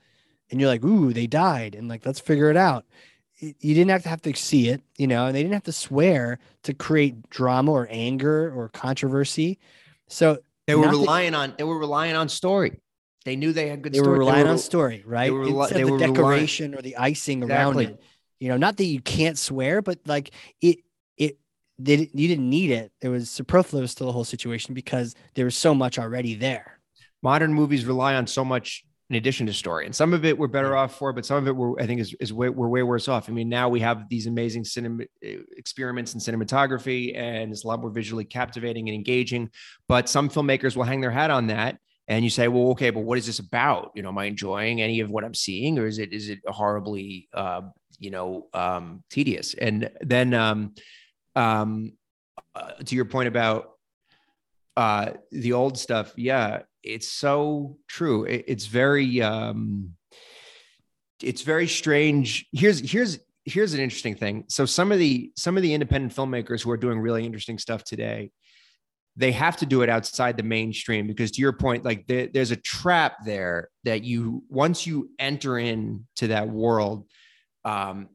[0.50, 2.84] and you're like, ooh, they died, and like let's figure it out.
[3.38, 5.72] You didn't have to have to see it, you know, and they didn't have to
[5.72, 9.58] swear to create drama or anger or controversy.
[10.10, 12.80] So they were relying on they were relying on story.
[13.24, 13.92] They knew they had good.
[13.92, 14.10] They story.
[14.10, 15.24] were relying they were, on story, right?
[15.26, 17.84] They were, Instead they of the decoration relying, or the icing exactly.
[17.84, 18.02] around it.
[18.38, 20.78] You know, not that you can't swear, but like it,
[21.18, 21.38] it,
[21.82, 22.92] did you didn't need it.
[23.02, 26.80] It was superfluous to the whole situation because there was so much already there.
[27.22, 29.86] Modern movies rely on so much in addition to story.
[29.86, 32.00] And some of it we're better off for, but some of it we're, I think
[32.00, 33.28] is, is way, we're way worse off.
[33.28, 37.66] I mean, now we have these amazing cinema eh, experiments in cinematography and it's a
[37.66, 39.50] lot more visually captivating and engaging,
[39.88, 41.76] but some filmmakers will hang their hat on that.
[42.06, 43.90] And you say, well, okay, but what is this about?
[43.96, 46.38] You know, am I enjoying any of what I'm seeing or is it, is it
[46.46, 47.62] horribly, uh,
[47.98, 49.54] you know, um, tedious?
[49.54, 50.74] And then, um,
[51.34, 51.92] um,
[52.54, 53.72] uh, to your point about
[54.76, 58.24] uh, the old stuff, yeah, it's so true.
[58.24, 59.94] It, it's very um,
[61.22, 62.46] it's very strange.
[62.52, 64.44] Here's here's here's an interesting thing.
[64.48, 67.84] So some of the some of the independent filmmakers who are doing really interesting stuff
[67.84, 68.30] today,
[69.16, 72.50] they have to do it outside the mainstream because to your point like there, there's
[72.50, 77.06] a trap there that you once you enter into that world
[77.64, 78.08] um,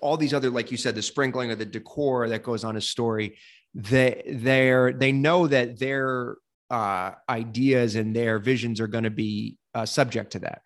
[0.00, 2.80] all these other like you said the sprinkling of the decor that goes on a
[2.80, 3.38] story
[3.74, 6.36] they they're they know that their
[6.70, 10.62] uh, ideas and their visions are going to be uh, subject to that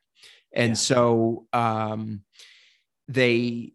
[0.52, 0.74] and yeah.
[0.74, 2.22] so um,
[3.08, 3.72] they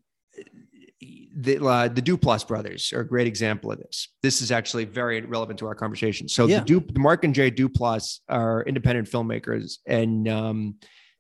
[1.36, 4.10] the uh, the Duplass brothers are a great example of this.
[4.24, 6.28] This is actually very relevant to our conversation.
[6.28, 6.60] So yeah.
[6.60, 10.76] the, du- the Mark and Jay Duplass are independent filmmakers, and um,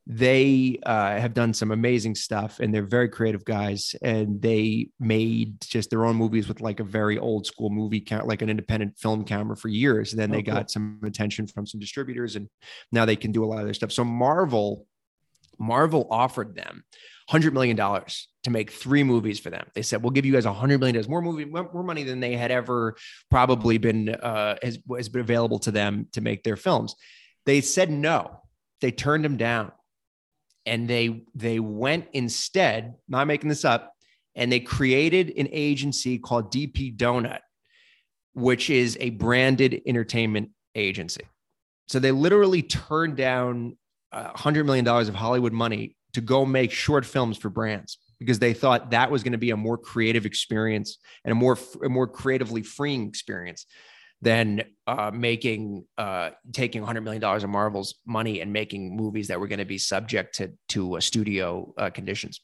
[0.07, 3.95] they uh, have done some amazing stuff, and they're very creative guys.
[4.01, 8.27] And they made just their own movies with like a very old school movie, count,
[8.27, 10.13] like an independent film camera for years.
[10.13, 12.47] And then oh, they got some attention from some distributors, and
[12.91, 13.91] now they can do a lot of their stuff.
[13.91, 14.85] So Marvel,
[15.57, 16.83] Marvel offered them
[17.27, 19.65] hundred million dollars to make three movies for them.
[19.73, 22.19] They said, "We'll give you guys a hundred million dollars more movie, more money than
[22.19, 22.95] they had ever
[23.31, 26.95] probably been uh, has, has been available to them to make their films."
[27.45, 28.41] They said no.
[28.81, 29.71] They turned them down,
[30.65, 32.95] and they they went instead.
[33.07, 33.93] Not making this up,
[34.35, 37.39] and they created an agency called DP Donut,
[38.33, 41.23] which is a branded entertainment agency.
[41.87, 43.77] So they literally turned down
[44.11, 48.53] a hundred million of Hollywood money to go make short films for brands because they
[48.53, 52.07] thought that was going to be a more creative experience and a more a more
[52.07, 53.65] creatively freeing experience
[54.25, 59.39] than uh, making uh, taking 100 million dollars of Marvel's money and making movies that
[59.39, 62.41] were going to be subject to to uh, studio conditions.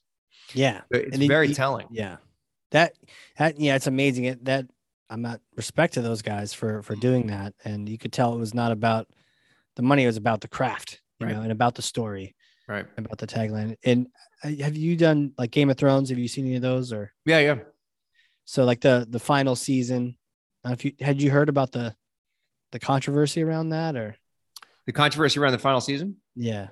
[0.53, 1.87] Yeah, it's and very telling.
[1.89, 2.17] Yeah,
[2.69, 2.93] that
[3.37, 4.25] that yeah, it's amazing.
[4.25, 4.67] It that
[5.09, 8.39] I'm not respect to those guys for for doing that, and you could tell it
[8.39, 9.07] was not about
[9.75, 11.35] the money; it was about the craft, you right.
[11.35, 12.35] know, and about the story
[12.67, 14.07] right about the tagline and
[14.43, 17.11] uh, have you done like game of thrones have you seen any of those or
[17.25, 17.55] yeah yeah
[18.45, 20.15] so like the the final season
[20.65, 21.95] if you had you heard about the
[22.71, 24.15] the controversy around that or
[24.85, 26.67] the controversy around the final season yeah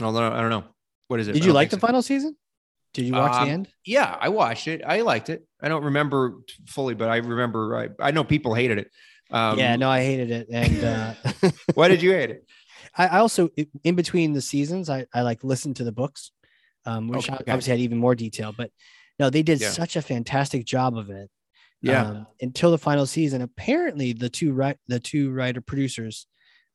[0.00, 0.64] no, i don't know
[1.08, 1.86] what is it did you like the so.
[1.86, 2.36] final season
[2.94, 5.84] did you watch um, the end yeah i watched it i liked it i don't
[5.84, 8.90] remember fully but i remember i, I know people hated it
[9.30, 12.46] um, yeah no i hated it and uh why did you hate it
[12.96, 13.50] I, I also
[13.84, 16.32] in between the seasons, I, I like listened to the books,
[16.84, 17.38] um, which okay.
[17.50, 18.54] obviously had even more detail.
[18.56, 18.70] But
[19.18, 19.70] no, they did yeah.
[19.70, 21.30] such a fantastic job of it.
[21.82, 22.06] Yeah.
[22.06, 26.26] Um, until the final season, apparently the two right the two writer producers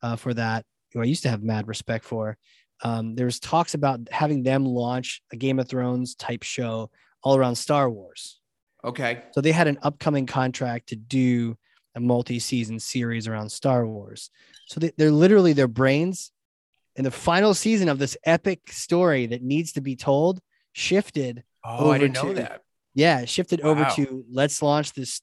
[0.02, 2.36] uh, for that, who I used to have mad respect for,
[2.82, 6.90] um, was talks about having them launch a Game of Thrones type show
[7.22, 8.38] all around Star Wars.
[8.84, 9.22] Okay.
[9.32, 11.56] So they had an upcoming contract to do
[11.94, 14.30] a multi-season series around Star Wars.
[14.66, 16.30] So they, they're literally their brains
[16.94, 20.40] in the final season of this epic story that needs to be told
[20.72, 21.42] shifted.
[21.64, 22.62] Oh, I didn't to, know that.
[22.94, 23.70] Yeah, shifted wow.
[23.70, 25.20] over to let's launch this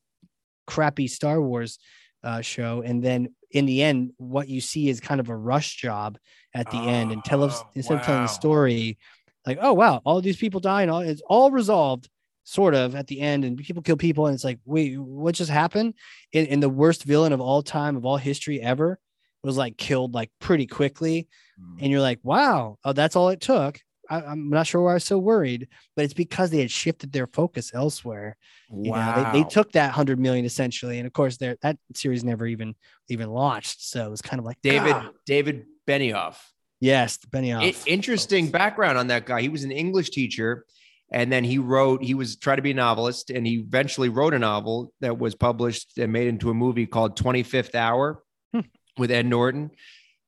[0.67, 1.79] crappy Star Wars
[2.23, 5.75] uh, show, and then in the end, what you see is kind of a rush
[5.75, 6.17] job
[6.53, 7.99] at the oh, end, and tell us instead wow.
[7.99, 8.97] of telling the story,
[9.45, 12.09] like, oh wow, all these people dying, all it's all resolved
[12.45, 15.49] sort of at the end and people kill people and it's like wait what just
[15.49, 15.95] happened
[16.31, 18.99] in, in the worst villain of all time of all history ever
[19.43, 21.27] was like killed like pretty quickly
[21.59, 21.77] mm.
[21.81, 24.93] and you're like wow oh that's all it took I, am not sure why I
[24.95, 28.37] was so worried, but it's because they had shifted their focus elsewhere.
[28.69, 28.83] Wow.
[28.83, 32.23] You know, they, they, took that hundred million essentially, and of course, there that series
[32.23, 32.75] never even
[33.09, 33.81] even launched.
[33.81, 35.09] So it was kind of like David ah.
[35.25, 36.37] David Benioff.
[36.79, 37.67] Yes, Benioff.
[37.67, 39.41] It, interesting background on that guy.
[39.41, 40.65] He was an English teacher
[41.11, 44.33] and then he wrote, he was trying to be a novelist, and he eventually wrote
[44.33, 48.61] a novel that was published and made into a movie called 25th Hour hmm.
[48.97, 49.71] with Ed Norton.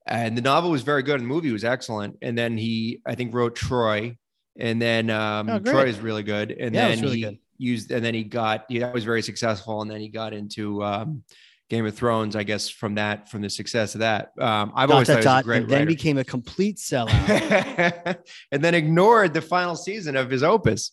[0.07, 2.17] And the novel was very good, and the movie was excellent.
[2.21, 4.17] And then he, I think, wrote Troy,
[4.57, 6.51] and then um, oh, Troy is really good.
[6.51, 7.37] And yeah, then really he good.
[7.57, 11.23] used, and then he got, he was very successful, and then he got into um,
[11.69, 14.31] Game of Thrones, I guess, from that, from the success of that.
[14.39, 18.17] Um, I've dot, always dot, thought great and then became a complete sellout,
[18.51, 20.91] and then ignored the final season of his opus.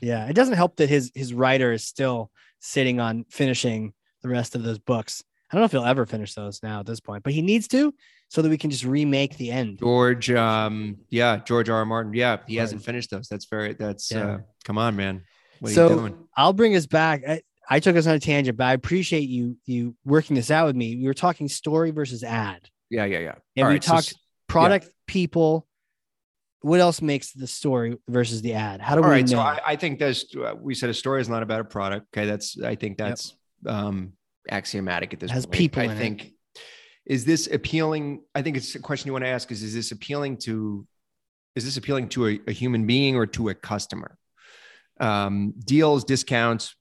[0.00, 4.54] Yeah, it doesn't help that his his writer is still sitting on finishing the rest
[4.54, 5.24] of those books.
[5.54, 7.68] I don't know if he'll ever finish those now at this point, but he needs
[7.68, 7.94] to
[8.28, 9.78] so that we can just remake the end.
[9.78, 11.76] George, um, yeah, George R.
[11.76, 11.84] R.
[11.84, 12.62] Martin, yeah, he right.
[12.62, 13.28] hasn't finished those.
[13.28, 14.26] That's very, that's, yeah.
[14.26, 15.22] uh, come on, man.
[15.60, 17.22] What so I'll bring us back.
[17.28, 20.66] I, I took us on a tangent, but I appreciate you you working this out
[20.66, 20.96] with me.
[20.96, 22.68] We were talking story versus ad.
[22.90, 23.34] Yeah, yeah, yeah.
[23.56, 24.16] And All we right, talked so,
[24.48, 24.92] product, yeah.
[25.06, 25.68] people.
[26.62, 28.80] What else makes the story versus the ad?
[28.80, 29.36] How do All we right, know?
[29.36, 32.08] So I, I think there's uh, we said a story is not about a product.
[32.12, 33.74] Okay, that's I think that's yep.
[33.74, 34.14] um,
[34.50, 35.56] axiomatic at this Has point.
[35.56, 35.82] people.
[35.82, 36.24] I think.
[36.24, 36.30] It.
[37.06, 38.22] Is this appealing?
[38.34, 39.50] I think it's a question you want to ask.
[39.52, 40.86] Is is this appealing to?
[41.54, 44.18] Is this appealing to a, a human being or to a customer?
[45.00, 46.74] Um, deals, discounts,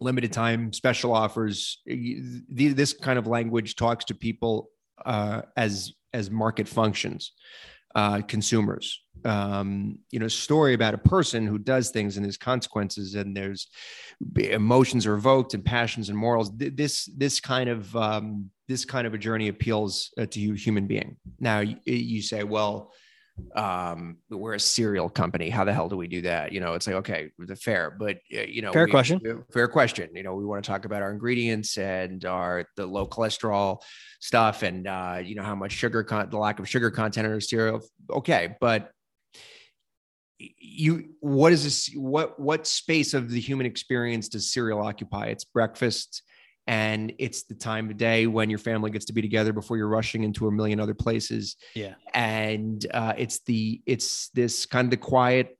[0.00, 1.80] limited time special offers.
[1.86, 4.70] This kind of language talks to people
[5.04, 7.32] uh, as as market functions,
[7.94, 9.03] uh, consumers.
[9.24, 13.68] Um, you know, story about a person who does things and there's consequences and there's
[14.36, 16.50] emotions are evoked and passions and morals.
[16.56, 20.86] This this kind of um, this kind of a journey appeals uh, to you, human
[20.86, 21.16] being.
[21.40, 22.92] Now you, you say, well
[23.56, 25.50] um we're a cereal company.
[25.50, 26.52] How the hell do we do that?
[26.52, 29.44] You know it's like okay the fair but uh, you know fair we, question.
[29.52, 30.10] fair question.
[30.14, 33.82] You know we want to talk about our ingredients and our the low cholesterol
[34.20, 37.32] stuff and uh you know how much sugar con the lack of sugar content in
[37.32, 37.80] our cereal.
[38.08, 38.92] Okay but
[40.38, 45.26] you what is this what what space of the human experience does cereal occupy?
[45.26, 46.22] It's breakfast
[46.66, 49.88] and it's the time of day when your family gets to be together before you're
[49.88, 51.56] rushing into a million other places.
[51.74, 51.94] Yeah.
[52.14, 55.56] And uh, it's the it's this kind of the quiet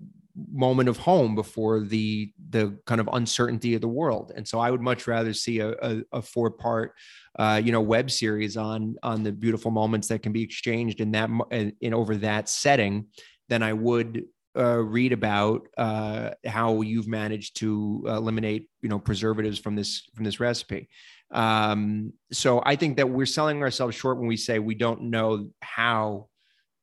[0.53, 4.33] moment of home before the the kind of uncertainty of the world.
[4.35, 6.95] And so i would much rather see a, a, a four part
[7.39, 11.13] uh, you know web series on on the beautiful moments that can be exchanged in
[11.13, 13.07] that in, in over that setting
[13.49, 14.25] than i would
[14.57, 20.25] uh, read about uh, how you've managed to eliminate, you know, preservatives from this from
[20.25, 20.89] this recipe.
[21.31, 25.51] Um, so I think that we're selling ourselves short when we say we don't know
[25.61, 26.29] how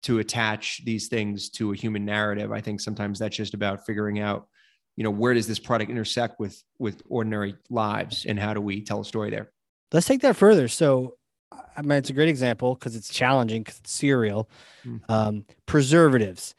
[0.03, 2.51] to attach these things to a human narrative.
[2.51, 4.47] I think sometimes that's just about figuring out,
[4.95, 8.83] you know, where does this product intersect with with ordinary lives, and how do we
[8.83, 9.51] tell a story there?
[9.93, 10.67] Let's take that further.
[10.67, 11.15] So,
[11.51, 14.49] I mean, it's a great example because it's challenging because it's cereal.
[14.85, 15.11] Mm-hmm.
[15.11, 16.55] Um, preservatives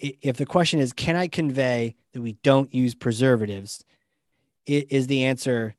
[0.00, 3.84] if the question is, can I convey that we don't use preservatives?
[4.66, 5.74] Is the answer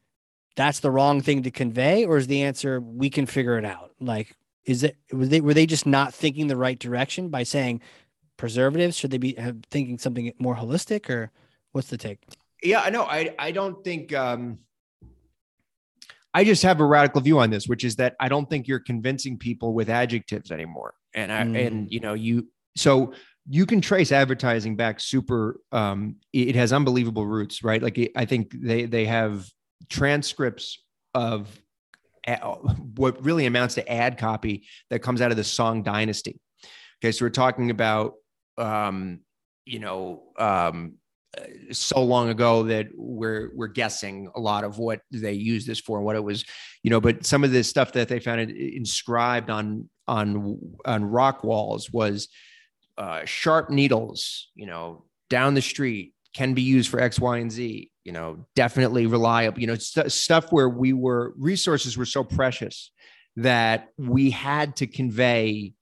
[0.55, 3.91] that's the wrong thing to convey, or is the answer we can figure it out?
[3.99, 7.81] Like, is it was they were they just not thinking the right direction by saying
[8.37, 8.97] preservatives?
[8.97, 9.37] Should they be
[9.69, 11.31] thinking something more holistic, or
[11.71, 12.19] what's the take?
[12.61, 13.03] Yeah, I know.
[13.03, 14.13] I I don't think.
[14.13, 14.59] um
[16.33, 18.79] I just have a radical view on this, which is that I don't think you're
[18.79, 20.93] convincing people with adjectives anymore.
[21.13, 21.67] And I, mm.
[21.67, 23.13] and you know, you so
[23.49, 27.81] you can trace advertising back super um, it has unbelievable roots right?
[27.81, 29.47] Like i think they they have
[29.89, 30.79] transcripts
[31.13, 31.61] of
[32.95, 36.39] what really amounts to ad copy that comes out of the song dynasty.
[36.99, 38.13] Okay so we're talking about
[38.57, 39.21] um,
[39.65, 40.93] you know um,
[41.71, 45.97] so long ago that we're we're guessing a lot of what they used this for
[45.97, 46.43] and what it was
[46.83, 51.43] you know but some of the stuff that they found inscribed on on on rock
[51.43, 52.27] walls was
[52.97, 57.51] uh, sharp needles, you know, down the street can be used for X, Y, and
[57.51, 57.89] Z.
[58.03, 59.59] You know, definitely reliable.
[59.59, 62.91] You know, st- stuff where we were resources were so precious
[63.37, 65.73] that we had to convey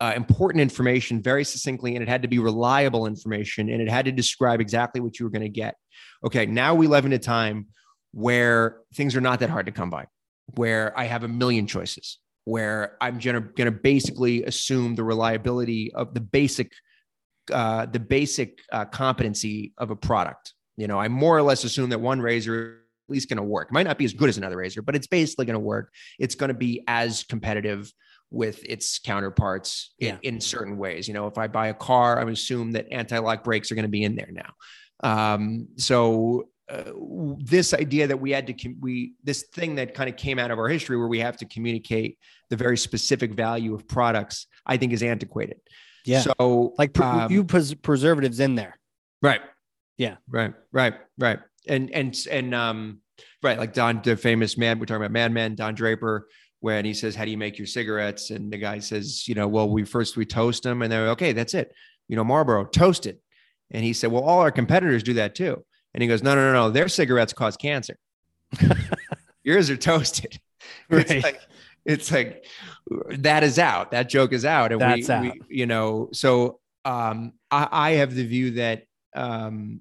[0.00, 4.04] uh, important information very succinctly, and it had to be reliable information, and it had
[4.04, 5.76] to describe exactly what you were going to get.
[6.24, 7.68] Okay, now we live in a time
[8.12, 10.06] where things are not that hard to come by,
[10.56, 16.14] where I have a million choices where I'm going to basically assume the reliability of
[16.14, 16.72] the basic
[17.52, 20.54] uh, the basic uh, competency of a product.
[20.76, 23.68] You know, I more or less assume that one razor at least going to work.
[23.68, 25.92] It might not be as good as another razor, but it's basically going to work.
[26.18, 27.92] It's going to be as competitive
[28.30, 30.16] with its counterparts yeah.
[30.22, 31.06] in, in, certain ways.
[31.06, 33.84] You know, if I buy a car, I would assume that anti-lock brakes are going
[33.84, 34.54] to be in there now.
[35.34, 36.92] Um, so uh,
[37.38, 40.50] this idea that we had to com- we this thing that kind of came out
[40.50, 44.76] of our history where we have to communicate the very specific value of products i
[44.76, 45.58] think is antiquated.
[46.04, 46.20] Yeah.
[46.20, 48.78] So like um, you put preservatives in there.
[49.22, 49.40] Right.
[49.96, 50.16] Yeah.
[50.28, 51.38] Right right right.
[51.66, 53.00] And and and um
[53.42, 56.28] right like don the famous man we're talking about Mad Men don draper
[56.60, 58.30] when he says how do you make your cigarettes?
[58.30, 61.32] And the guy says you know well we first we toast them and they're okay
[61.32, 61.72] that's it.
[62.08, 63.18] You know marlboro toasted
[63.70, 65.64] and he said well all our competitors do that too
[65.94, 66.70] and he goes, no, no, no, no.
[66.70, 67.96] Their cigarettes cause cancer.
[69.44, 70.38] Yours are toasted.
[70.90, 71.08] Right.
[71.10, 71.40] It's like,
[71.84, 72.44] it's like
[73.18, 73.90] that is out.
[73.92, 74.72] That joke is out.
[74.72, 75.22] And That's we, out.
[75.22, 79.80] We, you know, so um, I, I have the view that um,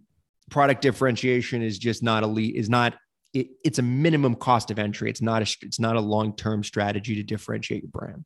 [0.49, 2.95] product differentiation is just not elite, is not
[3.34, 5.10] it, it's a minimum cost of entry.
[5.10, 8.26] It's not a it's not a long term strategy to differentiate your brand.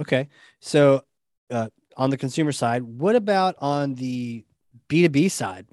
[0.00, 0.28] Okay,
[0.60, 1.02] so
[1.50, 4.44] uh, on the consumer side, what about on the
[4.88, 5.66] B two B side?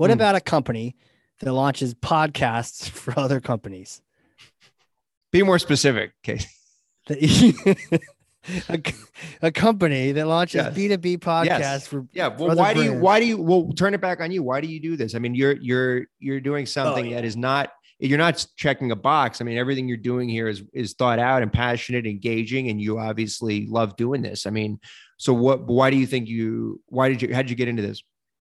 [0.00, 0.14] What mm.
[0.14, 0.96] about a company
[1.40, 4.00] that launches podcasts for other companies?
[5.30, 6.48] Be more specific, Casey.
[8.70, 8.82] a,
[9.42, 11.86] a company that launches B two B podcasts yes.
[11.86, 12.28] for yeah.
[12.28, 12.80] Well, why brands.
[12.80, 14.42] do you why do you well turn it back on you?
[14.42, 15.14] Why do you do this?
[15.14, 17.16] I mean, you're you're you're doing something oh, yeah.
[17.16, 19.42] that is not you're not checking a box.
[19.42, 22.98] I mean, everything you're doing here is is thought out and passionate, engaging, and you
[22.98, 24.46] obviously love doing this.
[24.46, 24.80] I mean,
[25.18, 25.66] so what?
[25.66, 26.80] Why do you think you?
[26.86, 27.34] Why did you?
[27.34, 28.02] How did you get into this?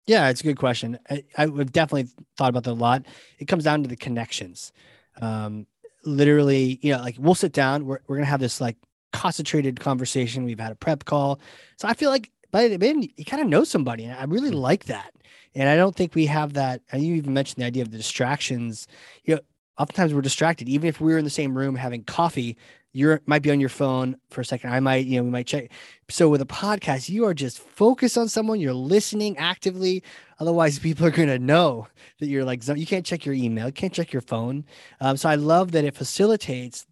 [0.07, 0.99] Yeah, it's a good question.
[1.09, 3.05] I, I've definitely thought about that a lot.
[3.39, 4.71] It comes down to the connections.
[5.19, 5.65] Um,
[6.03, 8.77] literally, you know, like we'll sit down, we're, we're gonna have this like
[9.13, 10.43] concentrated conversation.
[10.43, 11.39] We've had a prep call.
[11.77, 14.03] So I feel like by the end, you kind of know somebody.
[14.05, 14.57] And I really Hmm.
[14.57, 15.11] like that.
[15.55, 16.81] And I don't think we have that.
[16.91, 18.87] And you even mentioned the idea of the distractions.
[19.23, 19.41] You know,
[19.79, 22.57] oftentimes we're distracted, even if we're in the same room having coffee,
[22.95, 24.71] you might be on your phone for a second.
[24.71, 25.69] I might, you know, we might check.
[26.09, 30.01] So with a podcast, you are just focused on someone, you're listening actively.
[30.39, 31.87] Otherwise, people are going to know
[32.19, 34.63] that you're like, you can't check your email, you can't check your phone.
[35.01, 36.87] Um, so I love that it facilitates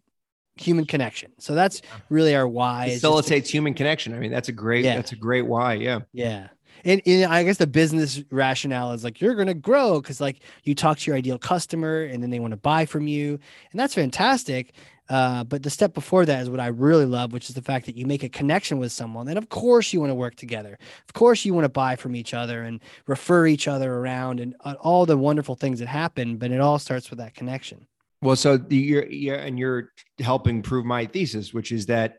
[0.56, 1.32] human connection.
[1.38, 1.80] So that's
[2.10, 2.90] really our why.
[2.90, 4.14] Facilitates human connection.
[4.14, 4.84] I mean, that's a great.
[4.84, 4.96] Yeah.
[4.96, 5.74] That's a great why.
[5.74, 6.00] Yeah.
[6.12, 6.48] Yeah.
[6.84, 10.40] And, and I guess the business rationale is like you're going to grow because like
[10.64, 13.38] you talk to your ideal customer and then they want to buy from you,
[13.70, 14.74] and that's fantastic.
[15.08, 17.84] Uh, but the step before that is what I really love, which is the fact
[17.86, 19.28] that you make a connection with someone.
[19.28, 20.78] And of course, you want to work together.
[21.06, 24.56] Of course, you want to buy from each other and refer each other around and
[24.64, 26.38] uh, all the wonderful things that happen.
[26.38, 27.86] But it all starts with that connection.
[28.22, 32.16] Well, so you're, you're and you're helping prove my thesis, which is that,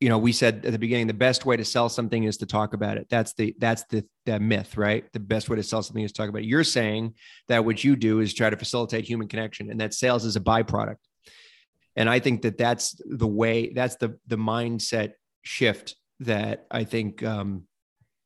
[0.00, 2.46] you know, we said at the beginning, the best way to sell something is to
[2.46, 3.08] talk about it.
[3.10, 5.04] That's the that's the that myth, right?
[5.12, 6.46] The best way to sell something is to talk about it.
[6.46, 7.16] You're saying
[7.48, 10.40] that what you do is try to facilitate human connection, and that sales is a
[10.40, 10.96] byproduct.
[11.96, 13.72] And I think that that's the way.
[13.72, 15.12] That's the the mindset
[15.42, 17.64] shift that I think um,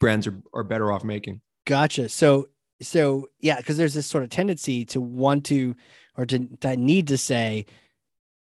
[0.01, 1.41] brands are are better off making.
[1.67, 2.09] Gotcha.
[2.09, 2.49] So,
[2.83, 5.75] so yeah, because there's this sort of tendency to want to,
[6.17, 7.67] or to that need to say,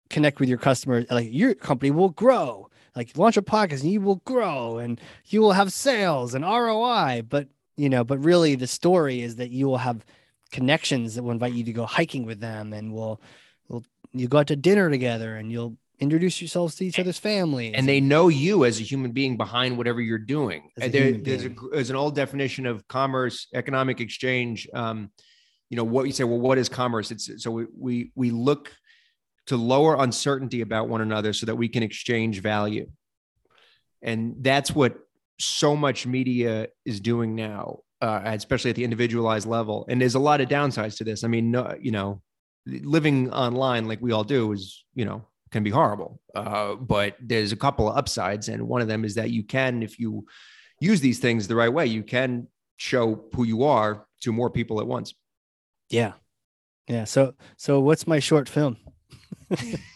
[0.09, 1.05] connect with your customer.
[1.09, 2.69] Like your company will grow.
[2.95, 7.23] Like launch a podcast and you will grow, and you will have sales and ROI.
[7.27, 10.05] But you know, but really, the story is that you will have
[10.51, 13.21] connections that will invite you to go hiking with them, and will
[14.19, 17.73] you go out to dinner together, and you'll introduce yourselves to each other's families.
[17.75, 20.69] and they know you as a human being behind whatever you're doing.
[20.81, 24.67] A there- there's a there's an old definition of commerce, economic exchange.
[24.73, 25.09] Um,
[25.69, 26.23] you know what you say.
[26.25, 27.11] Well, what is commerce?
[27.11, 28.71] It's so we we we look
[29.47, 32.87] to lower uncertainty about one another so that we can exchange value,
[34.01, 34.97] and that's what
[35.39, 39.85] so much media is doing now, uh, especially at the individualized level.
[39.89, 41.23] And there's a lot of downsides to this.
[41.23, 42.21] I mean, no, you know,
[42.65, 46.19] living online like we all do is you know can be horrible.
[46.35, 49.83] Uh, but there's a couple of upsides, and one of them is that you can,
[49.83, 50.25] if you
[50.81, 52.47] use these things the right way, you can
[52.77, 55.13] show who you are to more people at once.
[55.89, 56.13] yeah,
[56.87, 57.05] yeah.
[57.05, 58.77] So, so what's my short film?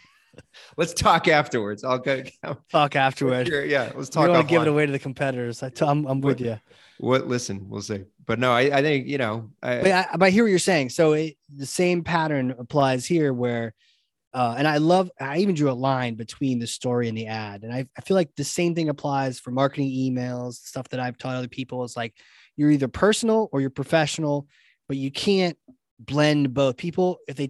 [0.77, 1.83] Let's talk afterwards.
[1.83, 2.23] I'll go.
[2.71, 3.49] Talk afterwards.
[3.49, 4.27] Yeah, let's talk.
[4.27, 5.61] don't to give it away to the competitors.
[5.63, 6.59] I t- I'm, I'm with you.
[6.99, 7.27] What?
[7.27, 8.03] Listen, we'll see.
[8.25, 9.51] But no, I, I think you know.
[9.63, 10.89] I, But I, but I hear what you're saying.
[10.89, 13.73] So it, the same pattern applies here where,
[14.33, 17.63] uh, and I love, I even drew a line between the story and the ad.
[17.63, 21.17] And I, I feel like the same thing applies for marketing emails, stuff that I've
[21.17, 22.13] taught other people is like,
[22.55, 24.47] you're either personal or you're professional,
[24.87, 25.57] but you can't
[25.97, 27.19] blend both people.
[27.27, 27.49] If they,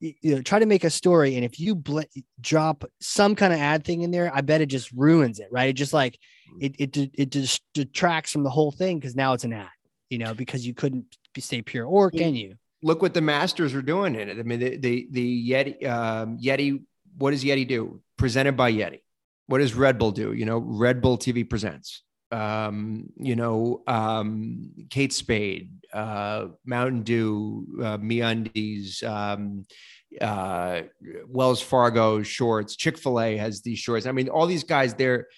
[0.00, 2.00] you know, try to make a story and if you bl-
[2.40, 5.48] drop some kind of ad thing in there, I bet it just ruins it.
[5.50, 5.70] Right.
[5.70, 6.18] It just like,
[6.60, 9.00] it, it, it just detracts from the whole thing.
[9.00, 9.68] Cause now it's an ad,
[10.08, 12.56] you know, because you couldn't be, stay pure or can you?
[12.82, 14.38] look what the masters are doing in it.
[14.38, 16.82] I mean, the the, the Yeti um, Yeti.
[17.16, 18.00] What does Yeti do?
[18.16, 19.00] Presented by Yeti.
[19.46, 20.32] What does Red Bull do?
[20.32, 22.02] You know, Red Bull TV presents.
[22.30, 29.64] Um, you know, um, Kate Spade, uh, Mountain Dew, uh, MeUndies, um,
[30.20, 30.82] uh,
[31.26, 32.76] Wells Fargo shorts.
[32.76, 34.06] Chick Fil A has these shorts.
[34.06, 35.28] I mean, all these guys, they're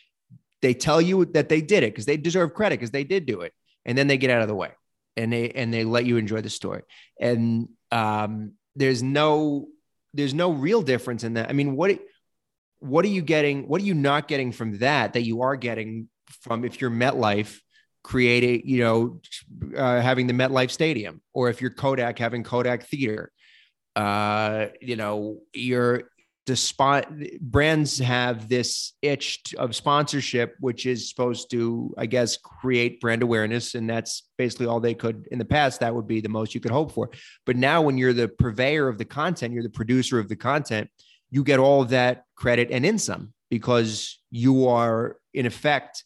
[0.62, 3.42] they tell you that they did it because they deserve credit because they did do
[3.42, 3.52] it,
[3.84, 4.70] and then they get out of the way
[5.16, 6.82] and they and they let you enjoy the story
[7.18, 9.68] and um, there's no
[10.14, 11.48] there's no real difference in that.
[11.48, 11.98] I mean, what
[12.78, 13.68] what are you getting?
[13.68, 16.08] What are you not getting from that that you are getting
[16.42, 17.58] from if you're MetLife
[18.02, 19.20] creating, you know,
[19.76, 23.32] uh, having the MetLife Stadium, or if you're Kodak having Kodak Theater,
[23.96, 26.04] uh, you know, you're
[26.46, 27.06] the spot
[27.40, 33.74] brands have this itch of sponsorship, which is supposed to, I guess, create brand awareness.
[33.74, 35.78] And that's basically all they could in the past.
[35.78, 37.10] That would be the most you could hope for.
[37.46, 40.90] But now, when you're the purveyor of the content, you're the producer of the content,
[41.30, 46.02] you get all of that credit and in some because you are, in effect,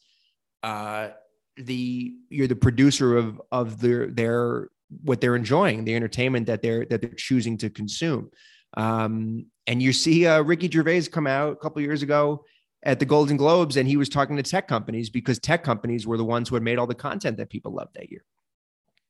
[0.65, 1.11] uh,
[1.57, 4.69] the you're the producer of of their their
[5.03, 8.31] what they're enjoying, the entertainment that they're that they're choosing to consume.
[8.77, 12.45] Um, and you see uh, Ricky Gervais come out a couple years ago
[12.83, 16.17] at the Golden Globes, and he was talking to tech companies because tech companies were
[16.19, 18.25] the ones who had made all the content that people loved that year.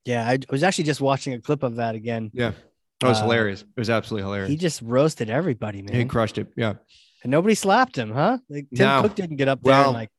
[0.05, 2.31] Yeah, I was actually just watching a clip of that again.
[2.35, 2.53] Yeah,
[3.01, 3.63] that was Uh, hilarious.
[3.63, 4.51] It was absolutely hilarious.
[4.51, 5.97] He just roasted everybody, man.
[5.97, 6.49] He crushed it.
[6.57, 6.75] Yeah,
[7.23, 8.39] and nobody slapped him, huh?
[8.51, 9.03] Like Tim No.
[9.03, 10.11] Cook didn't get up there Well, and like,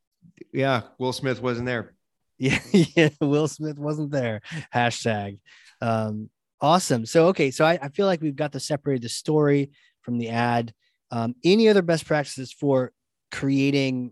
[0.54, 0.82] yeah.
[0.98, 1.94] Will Smith wasn't there.
[2.38, 3.10] Yeah, yeah.
[3.22, 4.42] Will Smith wasn't there.
[4.74, 5.40] Hashtag.
[5.80, 6.30] Um,
[6.60, 7.06] awesome.
[7.06, 9.72] So okay, so I, I feel like we've got to separate the story
[10.02, 10.74] from the ad.
[11.12, 12.92] Um, any other best practices for
[13.32, 14.12] creating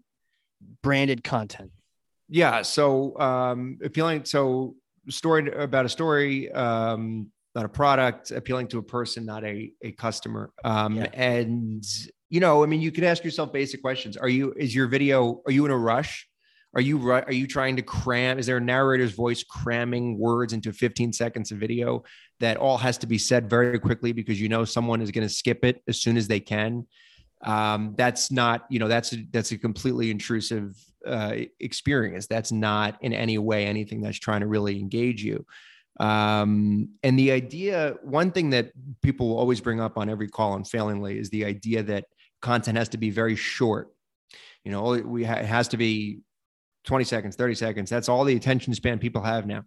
[0.81, 1.71] branded content?
[2.29, 2.61] Yeah.
[2.61, 4.23] So um, appealing.
[4.23, 4.75] So
[5.09, 9.91] story about a story, um, not a product, appealing to a person, not a a
[9.91, 10.49] customer.
[10.63, 11.09] Um, Yeah.
[11.13, 11.83] And
[12.33, 14.17] you know, I mean, you could ask yourself basic questions.
[14.17, 14.55] Are you?
[14.57, 15.43] Is your video?
[15.45, 16.27] Are you in a rush?
[16.73, 18.39] Are you are you trying to cram?
[18.39, 22.03] Is there a narrator's voice cramming words into 15 seconds of video
[22.39, 25.31] that all has to be said very quickly because you know someone is going to
[25.31, 26.87] skip it as soon as they can?
[27.43, 30.75] Um, that's not you know that's a, that's a completely intrusive
[31.05, 32.25] uh, experience.
[32.25, 35.45] That's not in any way anything that's trying to really engage you.
[35.99, 38.71] Um, and the idea, one thing that
[39.03, 42.05] people will always bring up on every call unfailingly is the idea that
[42.43, 43.87] content has to be very short.
[44.63, 46.19] You know, we ha- it has to be
[46.85, 47.89] 20 seconds, 30 seconds.
[47.89, 49.63] That's all the attention span people have now.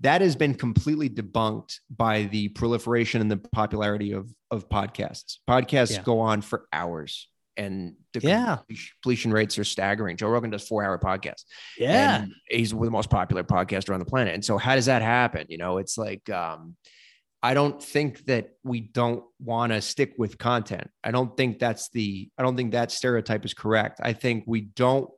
[0.00, 5.36] That has been completely debunked by the proliferation and the popularity of, of podcasts.
[5.48, 6.02] Podcasts Yeah.
[6.02, 8.58] go on for hours and the Yeah.
[9.02, 10.16] completion rates are staggering.
[10.16, 11.44] Joe Rogan does four hour podcasts.
[11.78, 12.22] Yeah.
[12.22, 14.34] And he's the most popular podcaster on the planet.
[14.34, 15.46] And so how does that happen?
[15.48, 16.76] You know, it's like um
[17.44, 20.90] I don't think that we don't want to stick with content.
[21.04, 24.00] I don't think that's the I don't think that stereotype is correct.
[24.02, 25.10] I think we don't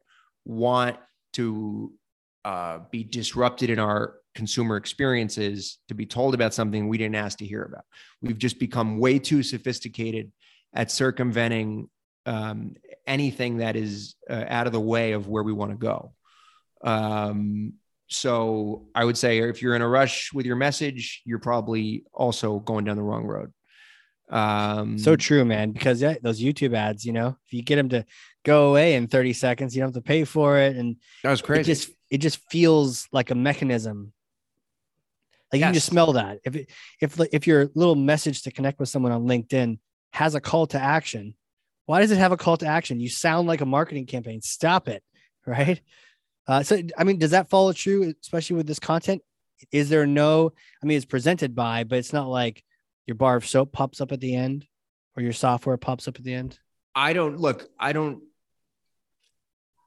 [0.45, 0.97] want
[1.35, 1.93] to
[2.45, 7.39] uh, be disrupted in our consumer experiences to be told about something we didn't ask
[7.39, 7.85] to hear about.
[8.21, 10.33] We've just become way too sophisticated
[10.75, 11.89] at circumventing
[12.27, 12.75] um,
[13.07, 16.13] anything that is uh, out of the way of where we want to go.
[16.83, 17.75] Um,
[18.09, 22.61] so I would say if you're in a rush with your message, you're probably also
[22.61, 23.53] going down the wrong road.
[24.29, 25.73] Um, So true, man.
[25.73, 28.05] Because yeah, those YouTube ads, you know, if you get them to
[28.45, 30.77] go away in 30 seconds, you don't have to pay for it.
[30.77, 31.73] And that was it crazy.
[31.73, 34.13] just it just feels like a mechanism.
[35.53, 36.41] Like you can just smell that.
[36.45, 39.79] If it, if like, if your little message to connect with someone on LinkedIn
[40.13, 41.35] has a call to action,
[41.87, 42.99] why does it have a call to action?
[43.01, 44.43] You sound like a marketing campaign.
[44.43, 45.03] Stop it,
[45.47, 45.81] right?
[46.47, 49.23] Uh, so I mean, does that follow true, especially with this content?
[49.73, 50.53] Is there no?
[50.83, 52.63] I mean, it's presented by, but it's not like
[53.07, 54.67] your bar of soap pops up at the end,
[55.17, 56.59] or your software pops up at the end.
[56.95, 58.23] I don't look, I don't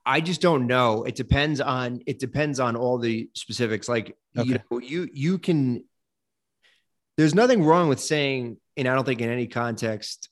[0.10, 1.03] I just don't know.
[1.03, 3.88] It depends on it depends on all the specifics.
[3.88, 5.84] Like you know, you you can
[7.16, 10.30] there's nothing wrong with saying, and I don't think in any context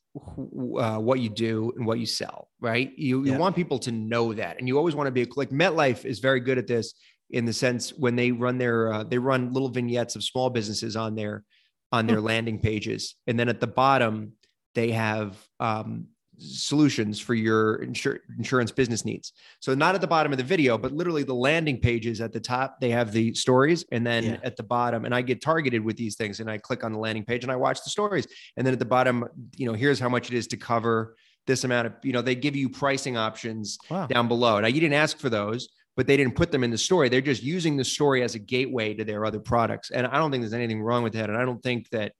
[0.80, 2.91] uh, what you do and what you sell, right?
[2.97, 3.38] You you Yeah.
[3.38, 6.39] want people to know that, and you always want to be like MetLife is very
[6.39, 6.93] good at this
[7.30, 10.95] in the sense when they run their uh, they run little vignettes of small businesses
[10.95, 11.43] on their
[11.91, 14.34] on their landing pages, and then at the bottom
[14.76, 16.07] they have um,
[16.38, 19.33] solutions for your insur- insurance business needs.
[19.59, 22.39] So not at the bottom of the video, but literally the landing pages at the
[22.39, 24.38] top, they have the stories and then Yeah.
[24.43, 26.99] at the bottom and I get targeted with these things and I click on the
[26.99, 28.27] landing page and I watch the stories.
[28.55, 29.25] And then at the bottom,
[29.55, 31.15] you know, here's how much it is to cover
[31.47, 34.07] this amount of, you know, they give you pricing options Wow.
[34.07, 34.59] down below.
[34.59, 37.09] Now you didn't ask for those, but they didn't put them in the story.
[37.09, 39.89] They're just using the story as a gateway to their other products.
[39.91, 41.29] And I don't think there's anything wrong with that.
[41.29, 42.13] And I don't think that,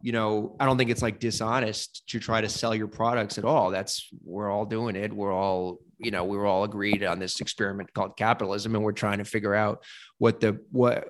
[0.00, 3.44] you know, I don't think it's like dishonest to try to sell your products at
[3.44, 3.70] all.
[3.70, 5.12] That's we're all doing it.
[5.12, 8.92] We're all, you know, we were all agreed on this experiment called capitalism, and we're
[8.92, 9.82] trying to figure out
[10.18, 11.08] what the what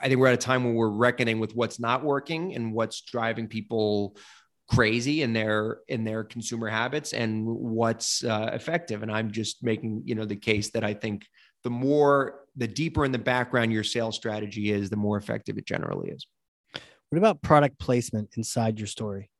[0.00, 3.02] I think we're at a time when we're reckoning with what's not working and what's
[3.02, 4.16] driving people
[4.68, 9.02] crazy in their in their consumer habits and what's uh, effective.
[9.02, 11.26] And I'm just making you know the case that I think
[11.62, 15.66] the more the deeper in the background your sales strategy is, the more effective it
[15.66, 16.26] generally is.
[17.10, 19.30] What about product placement inside your story?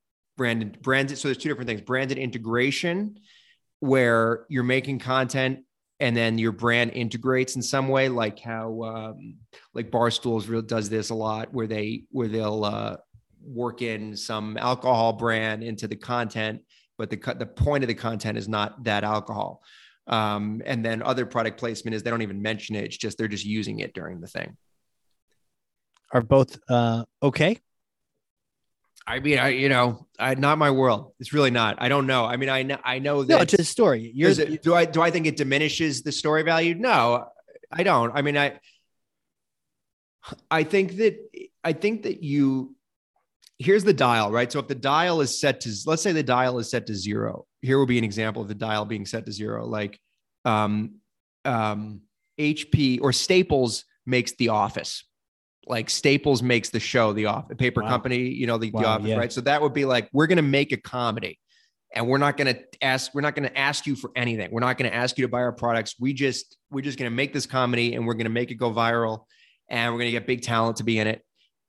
[0.40, 3.14] branded branded so there's two different things branded integration
[3.80, 5.58] where you're making content
[6.00, 9.36] and then your brand integrates in some way like how um,
[9.74, 12.96] like barstools real does this a lot where they where they'll uh,
[13.44, 16.62] work in some alcohol brand into the content
[16.96, 19.62] but the the point of the content is not that alcohol
[20.06, 23.28] um, and then other product placement is they don't even mention it it's just they're
[23.28, 24.56] just using it during the thing
[26.12, 27.58] Are both uh, okay?
[29.06, 31.12] I mean, I you know, I not my world.
[31.18, 31.76] It's really not.
[31.78, 32.26] I don't know.
[32.26, 34.12] I mean, I know I know No, it's a story.
[34.14, 36.74] You're it- do I do I think it diminishes the story value?
[36.74, 37.26] No,
[37.72, 38.12] I don't.
[38.14, 38.58] I mean, I
[40.50, 41.16] I think that
[41.64, 42.76] I think that you
[43.58, 44.50] here's the dial, right?
[44.50, 47.46] So if the dial is set to let's say the dial is set to zero.
[47.62, 49.66] Here will be an example of the dial being set to zero.
[49.66, 49.98] Like
[50.44, 50.96] um
[51.44, 52.02] um
[52.38, 55.04] HP or Staples makes the office.
[55.66, 57.88] Like Staples makes the show, the off the paper Wow.
[57.88, 59.16] company, you know, the, the office, yeah.
[59.16, 59.32] right?
[59.32, 61.38] So that would be like, we're gonna make a comedy.
[61.94, 64.60] and we're not going to ask we're not going to ask you for anything we're
[64.60, 67.14] not going to ask you to buy our products we just we're just going to
[67.14, 69.24] make this comedy and we're going to make it go viral
[69.68, 71.20] and we're going to get big talent to be in it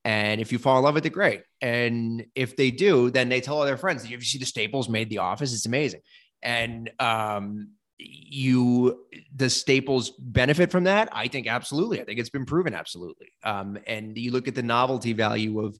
[0.05, 3.41] and if you fall in love with it great and if they do then they
[3.41, 6.01] tell all their friends you see the staples made the office it's amazing
[6.43, 7.69] and um
[8.03, 13.27] you the staples benefit from that i think absolutely i think it's been proven absolutely
[13.43, 15.77] um and you look at the novelty value of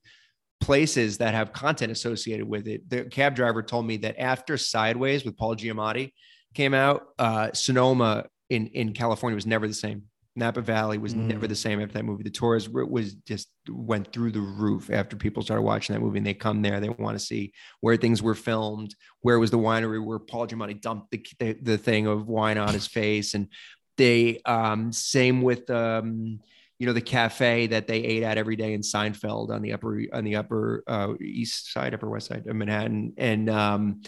[0.62, 2.88] places that have content associated with it.
[2.90, 6.14] The cab driver told me that after Sideways with Paul Giamatti
[6.54, 10.04] came out, uh, Sonoma in in California was never the same.
[10.36, 11.28] Napa Valley was mm.
[11.28, 12.24] never the same after that movie.
[12.24, 16.28] The tours was just went through the roof after people started watching that movie and
[16.28, 16.80] they come there.
[16.80, 20.80] They want to see where things were filmed, where was the winery where Paul Giamatti
[20.80, 23.34] dumped the, the, the thing of wine on his face.
[23.34, 23.50] And
[23.98, 26.40] they, um, same with, um,
[26.80, 30.02] you know the cafe that they ate at every day in Seinfeld on the upper
[30.14, 34.02] on the upper uh, east side, upper west side of Manhattan, and um,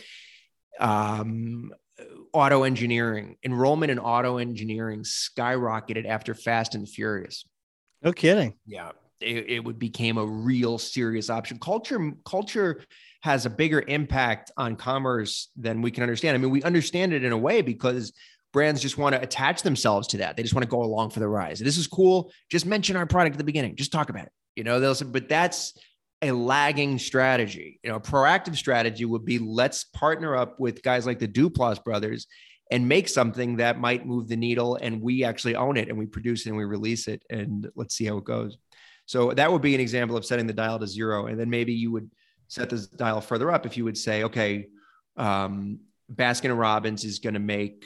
[0.80, 1.72] um,
[2.34, 7.46] auto engineering enrollment in auto engineering skyrocketed after Fast and Furious.
[8.02, 8.56] No kidding.
[8.66, 8.92] Yeah,
[9.22, 11.60] it, it would became a real serious option.
[11.60, 12.84] Culture culture
[13.22, 16.36] has a bigger impact on commerce than we can understand.
[16.36, 18.12] I mean, we understand it in a way because
[18.52, 20.36] brands just want to attach themselves to that.
[20.36, 21.60] They just want to go along for the rise.
[21.60, 22.32] This is cool.
[22.50, 23.76] Just mention our product at the beginning.
[23.76, 24.32] Just talk about it.
[24.56, 25.74] You know, they'll say, but that's
[26.24, 27.80] a lagging strategy.
[27.84, 31.84] You know, a proactive strategy would be let's partner up with guys like the Duplass
[31.84, 32.28] brothers
[32.72, 36.06] and make something that might move the needle and we actually own it and we
[36.06, 38.58] produce it and we release it and let's see how it goes.
[39.06, 41.28] So that would be an example of setting the dial to zero.
[41.28, 42.10] And then maybe you would
[42.48, 44.68] set the dial further up if you would say, okay,
[45.18, 45.80] um,
[46.12, 47.86] Baskin and Robbins is going to make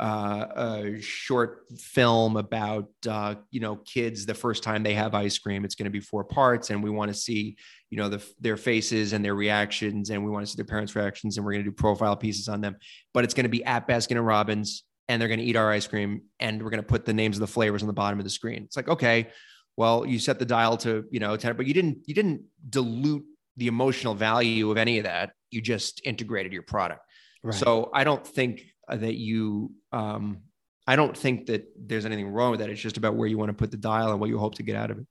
[0.00, 5.38] uh, a short film about uh, you know kids the first time they have ice
[5.38, 5.64] cream.
[5.64, 7.56] It's going to be four parts, and we want to see
[7.90, 10.94] you know the, their faces and their reactions, and we want to see their parents'
[10.94, 12.76] reactions, and we're going to do profile pieces on them.
[13.12, 15.70] But it's going to be at Baskin and Robbins, and they're going to eat our
[15.70, 18.20] ice cream, and we're going to put the names of the flavors on the bottom
[18.20, 18.62] of the screen.
[18.62, 19.28] It's like okay,
[19.76, 23.24] well you set the dial to you know 10, but you didn't you didn't dilute
[23.56, 25.32] the emotional value of any of that.
[25.50, 27.00] You just integrated your product.
[27.42, 27.54] Right.
[27.54, 30.38] So I don't think that you um,
[30.86, 32.70] i don't think that there's anything wrong with that.
[32.70, 34.62] It's just about where you want to put the dial and what you hope to
[34.62, 35.06] get out of it.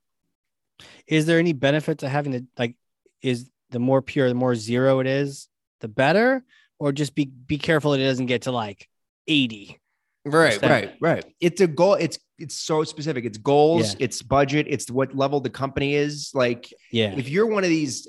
[1.07, 2.75] Is there any benefit to having the like
[3.21, 5.47] is the more pure the more zero it is
[5.81, 6.43] the better?
[6.79, 8.87] Or just be be careful it doesn't get to like
[9.27, 9.79] 80
[10.25, 11.25] right right right.
[11.39, 11.95] It's a goal.
[11.95, 13.25] It's it's so specific.
[13.25, 14.05] It's goals yeah.
[14.05, 16.31] it's budget it's what level the company is.
[16.33, 17.13] Like yeah.
[17.17, 18.07] if you're one of these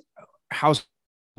[0.51, 0.85] house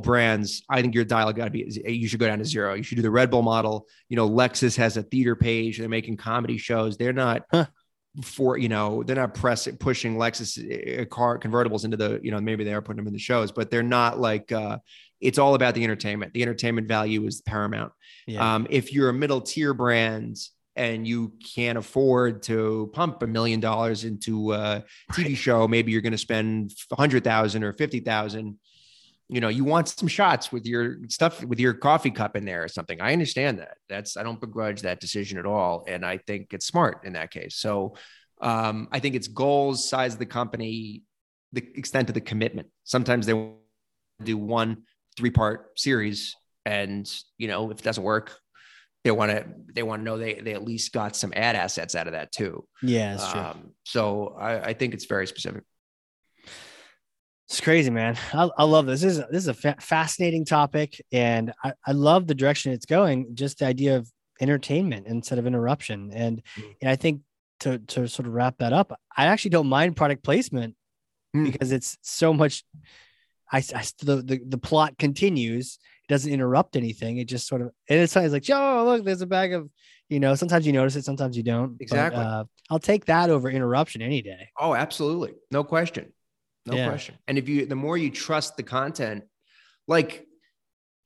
[0.02, 2.74] brands, I think your dial got to be, you should go down to zero.
[2.74, 3.88] You should do the Red Bull model.
[4.08, 5.78] You know, Lexus has a theater page.
[5.78, 6.98] They're making comedy shows.
[6.98, 7.66] They're not huh.
[8.24, 12.40] for, you know, they're not pressing, pushing Lexus uh, car convertibles into the, you know,
[12.40, 14.78] maybe they are putting them in the shows, but they're not like, uh,
[15.22, 16.34] it's all about the entertainment.
[16.34, 17.92] The entertainment value is paramount.
[18.26, 18.56] Yeah.
[18.56, 20.38] Um, if you're a middle tier brand,
[20.76, 25.38] and you can't afford to pump a million dollars into a TV right.
[25.38, 28.58] show, maybe you're going to spend a hundred thousand or fifty thousand
[29.30, 32.64] you know, you want some shots with your stuff with your coffee cup in there
[32.64, 33.00] or something.
[33.00, 33.78] I understand that.
[33.88, 37.30] That's I don't begrudge that decision at all, and I think it's smart in that
[37.30, 37.56] case.
[37.56, 37.96] So,
[38.42, 41.04] um, I think it's goals, size of the company,
[41.54, 42.70] the extent of the commitment.
[42.86, 43.52] Sometimes they
[44.24, 44.84] do one
[45.16, 47.08] three part series, and
[47.38, 48.36] you know, if it doesn't work,
[49.04, 51.94] they want to they want to know they they at least got some ad assets
[51.94, 52.66] out of that too.
[52.82, 53.42] Yeah, that's true.
[53.42, 55.64] Um, so I, I think it's very specific.
[57.50, 58.16] It's crazy, man.
[58.32, 59.02] I, I love this.
[59.02, 62.86] This is this is a fa- fascinating topic, and I, I love the direction it's
[62.86, 63.34] going.
[63.34, 64.08] Just the idea of
[64.40, 66.76] entertainment instead of interruption, and mm.
[66.80, 67.22] and I think
[67.62, 70.76] to to sort of wrap that up, I actually don't mind product placement
[71.36, 71.52] mm.
[71.52, 72.64] because it's so much.
[73.52, 75.80] I, I the, the the plot continues.
[76.08, 77.18] It doesn't interrupt anything.
[77.18, 79.72] It just sort of and it's like, oh look, there's a bag of
[80.08, 80.36] you know.
[80.36, 81.78] Sometimes you notice it, sometimes you don't.
[81.82, 82.24] Exactly.
[82.24, 84.50] But, uh, I'll take that over interruption any day.
[84.60, 86.14] Oh, absolutely, no question
[86.70, 86.88] no yeah.
[86.88, 87.16] question.
[87.28, 89.24] And if you, the more you trust the content,
[89.88, 90.26] like,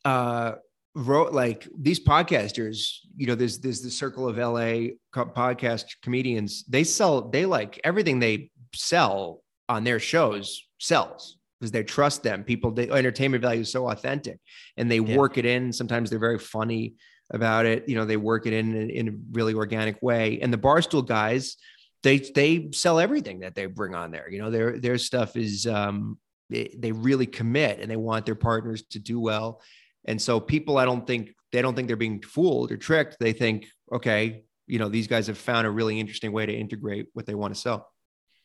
[0.06, 0.54] uh,
[0.96, 6.64] wrote like these podcasters, you know, there's there's the circle of LA podcast comedians.
[6.66, 12.44] They sell, they like everything they sell on their shows sells because they trust them.
[12.44, 14.40] People, the entertainment value is so authentic,
[14.78, 15.16] and they yeah.
[15.18, 15.72] work it in.
[15.74, 16.96] Sometimes they're very funny
[17.32, 17.88] about it.
[17.88, 20.40] You know, they work it in, in in a really organic way.
[20.42, 21.58] And the barstool guys,
[22.04, 24.30] they they sell everything that they bring on there.
[24.30, 26.18] You know, their their stuff is um,
[26.50, 29.62] they, they really commit and they want their partners to do well.
[30.06, 33.18] And so people, I don't think they don't think they're being fooled or tricked.
[33.20, 37.08] They think, okay, you know, these guys have found a really interesting way to integrate
[37.14, 37.90] what they want to sell.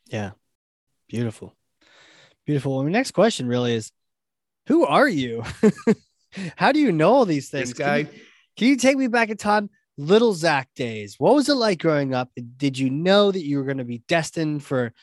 [0.06, 0.32] Yeah,
[1.08, 1.56] beautiful,
[2.46, 2.76] beautiful.
[2.76, 3.92] Well, my next question really is,
[4.68, 5.42] who are you?
[6.56, 7.70] How do you know all these things?
[7.70, 8.04] This guy.
[8.04, 8.20] Can you,
[8.56, 9.70] can you take me back in time?
[9.98, 11.16] Little Zack days.
[11.18, 12.30] What was it like growing up?
[12.56, 14.94] Did you know that you were going to be destined for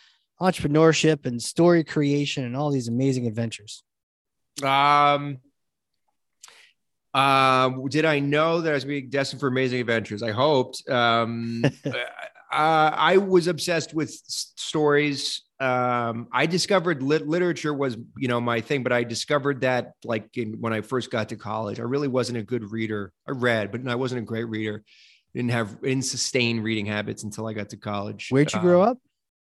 [0.41, 3.83] entrepreneurship and story creation and all these amazing adventures?
[4.63, 5.39] Um,
[7.13, 10.23] um, did I know that I was being destined for amazing adventures?
[10.23, 10.87] I hoped.
[10.89, 11.93] Um, uh,
[12.51, 15.41] I was obsessed with s- stories.
[15.59, 20.35] Um, I discovered lit- literature was, you know, my thing, but I discovered that like
[20.37, 23.13] in, when I first got to college, I really wasn't a good reader.
[23.27, 24.83] I read, but I wasn't a great reader.
[25.33, 28.27] Didn't have didn't sustain reading habits until I got to college.
[28.29, 28.97] Where'd you grow Uh, up?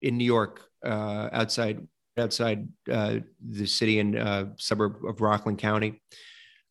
[0.03, 1.87] In New York, uh, outside
[2.17, 3.19] outside uh,
[3.49, 6.01] the city and uh, suburb of Rockland County.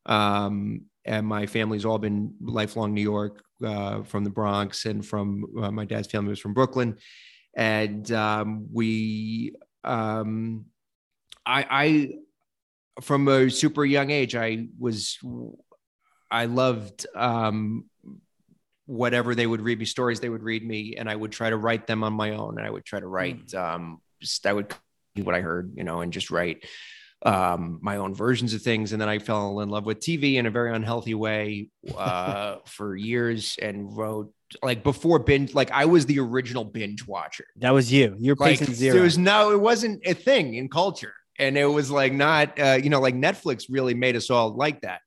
[0.05, 5.45] Um, and my family's all been lifelong New York uh, from the Bronx and from
[5.61, 6.97] uh, my dad's family was from Brooklyn.
[7.58, 10.66] And um, we, um,
[11.43, 12.14] I, I,
[13.01, 15.18] from a super young age, I was,
[16.30, 17.86] I loved um,
[18.86, 21.58] whatever they would read me, stories they would read me, and I would try to
[21.58, 22.60] write them on my own.
[22.60, 24.72] And I would try to write, um, just, I would
[25.16, 26.64] do what I heard, you know, and just write
[27.26, 28.91] um, my own versions of things.
[28.91, 32.95] And then I fell in love with TV in a very unhealthy way uh, for
[32.95, 34.32] years and wrote
[34.63, 37.45] like before binge, like I was the original binge watcher.
[37.57, 38.15] That was you.
[38.19, 38.93] You're Like patient zero.
[38.93, 41.13] there was no, it wasn't a thing in culture.
[41.39, 44.81] And it was like not, uh, you know, like Netflix really made us all like
[44.81, 45.01] that.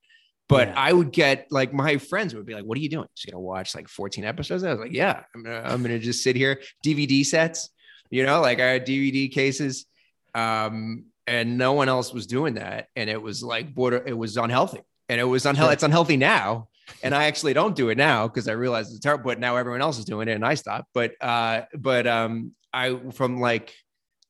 [0.49, 0.75] But Yeah.
[0.77, 3.07] I would get like my friends would be like, "What are you doing?
[3.17, 6.23] Just gonna watch like 14 episodes?" I was like, "Yeah, I'm gonna, I'm gonna just
[6.25, 7.71] sit here." DVD sets,
[8.11, 9.87] you know, like I had DVD cases,
[10.35, 14.03] um, and no one else was doing that, and it was like border.
[14.05, 15.75] It was unhealthy, and it was unhealthy.
[15.75, 16.69] It's unhealthy now,
[17.03, 19.25] and I actually don't do it now because I realize it's terrible.
[19.25, 20.89] But now everyone else is doing it, and I stopped.
[20.95, 23.75] But uh, but um, I from like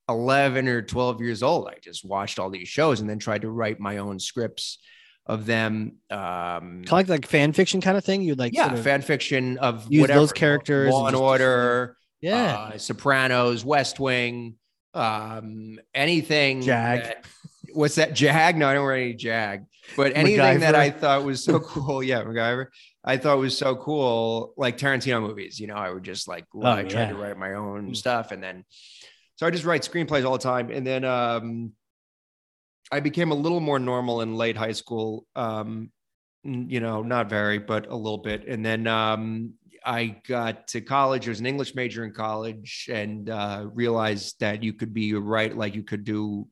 [0.08, 3.50] 11 or 12 years old, I just watched all these shows and then tried to
[3.50, 4.78] write my own scripts
[5.26, 5.96] of them.
[6.10, 8.22] Um, kind of like, like fan fiction kind of thing.
[8.22, 11.96] You'd like yeah, sort of- fan fiction of use whatever, those characters Law and Order,
[12.20, 12.70] yeah.
[12.74, 14.56] uh, Sopranos, West Wing,
[14.94, 16.62] um, anything.
[16.62, 17.04] Jag.
[17.04, 17.24] that-
[17.72, 18.14] what's that?
[18.14, 18.56] Jag?
[18.56, 19.64] No, I don't write any Jag.
[19.96, 22.66] But anything that I thought was so cool, yeah, MacGyver.
[23.04, 25.58] I thought was so cool, like Tarantino movies.
[25.58, 27.96] You know, I would just like Oh, I tried to write my own Mm.
[27.96, 28.64] stuff, and then
[29.36, 31.72] so I just write screenplays all the time, and then um,
[32.92, 35.26] I became a little more normal in late high school.
[35.36, 35.90] Um,
[36.42, 38.46] you know, not very, but a little bit.
[38.48, 41.28] And then um, I got to college.
[41.28, 45.18] I was an English major in college, and uh, realized that you could be a
[45.20, 46.48] right, like you could do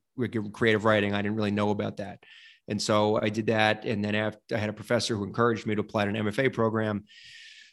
[0.53, 1.14] creative writing.
[1.14, 2.20] I didn't really know about that,
[2.69, 3.85] and so I did that.
[3.85, 6.53] And then after, I had a professor who encouraged me to apply to an MFA
[6.53, 7.05] program.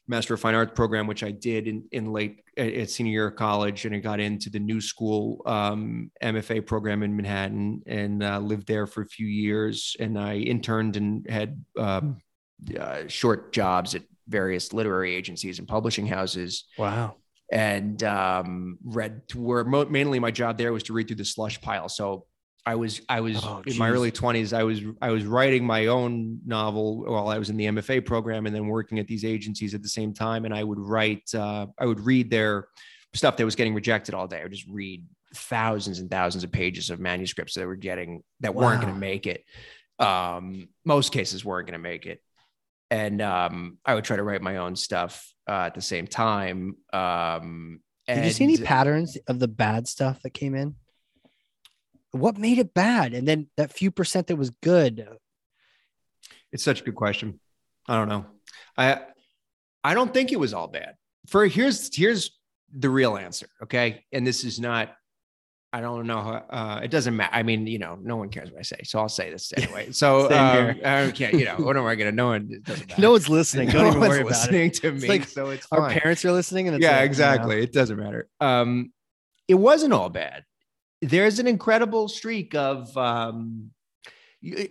[0.08, 3.36] Master of Fine Arts program, which I did in, in late at, senior year of
[3.36, 8.39] college, and I got into the New School um, MFA program in Manhattan, and uh,
[8.39, 9.96] lived there for a few years.
[10.00, 12.18] And I interned and had um,
[12.80, 17.16] uh, short jobs at various literary agencies and publishing houses, wow.
[17.52, 19.24] and um, read.
[19.34, 21.89] Where mo- mainly my job there was to read through the slush pile.
[21.89, 22.28] So
[22.66, 24.51] I was I was Oh, in my early twenties.
[24.51, 28.47] I was I was writing my own novel while I was in the MFA program,
[28.47, 30.45] and then working at these agencies at the same time.
[30.45, 31.34] And I would write.
[31.34, 32.68] Uh, I would read their
[33.13, 34.39] stuff that was getting rejected all day.
[34.39, 35.03] I would just read
[35.36, 39.28] thousands and thousands of pages of manuscripts that were getting that weren't going to make
[39.28, 39.43] it.
[39.99, 42.20] Um, most cases weren't going to make it,
[42.89, 46.78] and um, I would try to write my own stuff uh, at the same time.
[46.91, 50.76] Um, Did you see any patterns of the bad stuff that came in?
[52.16, 53.13] What made it bad?
[53.13, 55.07] And then that few percent that was good.
[56.51, 57.39] It's such a good question.
[57.88, 58.26] I don't know.
[58.78, 59.01] I
[59.84, 60.95] I don't think it was all bad.
[61.28, 62.32] For here's here's
[62.74, 63.47] the real answer.
[63.63, 64.93] Okay, and this is not.
[65.74, 66.22] I don't know.
[66.22, 67.36] How, uh, it doesn't matter.
[67.36, 69.89] I mean, you know, no one cares what I say, so I'll say this anyway.
[69.91, 70.80] So um, here.
[70.86, 71.36] I don't care.
[71.36, 72.32] You know, what am I going to know?
[72.32, 73.01] It doesn't matter.
[73.01, 73.70] No one's listening.
[73.70, 74.51] Don't No even one's worry about it.
[74.53, 75.07] listening to me.
[75.09, 75.99] like so it's Our fine.
[75.99, 77.61] parents are listening, and it's yeah, like, you know, exactly.
[77.63, 78.30] It doesn't matter.
[78.39, 78.93] Um,
[79.49, 80.45] it wasn't all bad.
[81.02, 83.72] There's an incredible streak of um,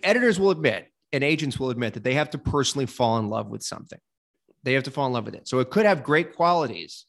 [0.03, 3.49] editors will admit and agents will admit that they have to personally fall in love
[3.49, 4.01] with something.
[4.63, 5.47] They have to fall in love with it.
[5.47, 7.05] So it could have great qualities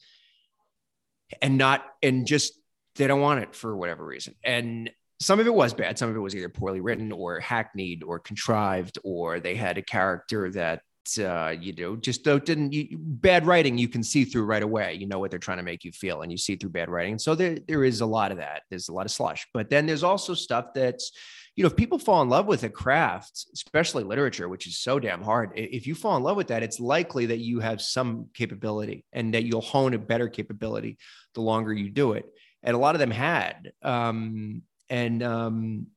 [1.41, 2.53] and not, and just
[2.95, 4.35] they don't want it for whatever reason.
[4.43, 5.97] And some of it was bad.
[5.97, 9.81] Some of it was either poorly written or hackneyed or contrived, or they had a
[9.81, 10.81] character that
[11.19, 14.93] uh, you know, just don't, didn't you, bad writing you can see through right away.
[14.93, 17.17] You know what they're trying to make you feel, and you see through bad writing.
[17.19, 18.63] So there, there is a lot of that.
[18.69, 21.11] There's a lot of slush, but then there's also stuff that's,
[21.55, 24.99] you know, if people fall in love with a craft, especially literature, which is so
[24.99, 28.27] damn hard, if you fall in love with that, it's likely that you have some
[28.33, 30.97] capability and that you'll hone a better capability
[31.33, 32.25] the longer you do it.
[32.61, 33.71] And a lot of them had.
[33.81, 35.87] Um, and um,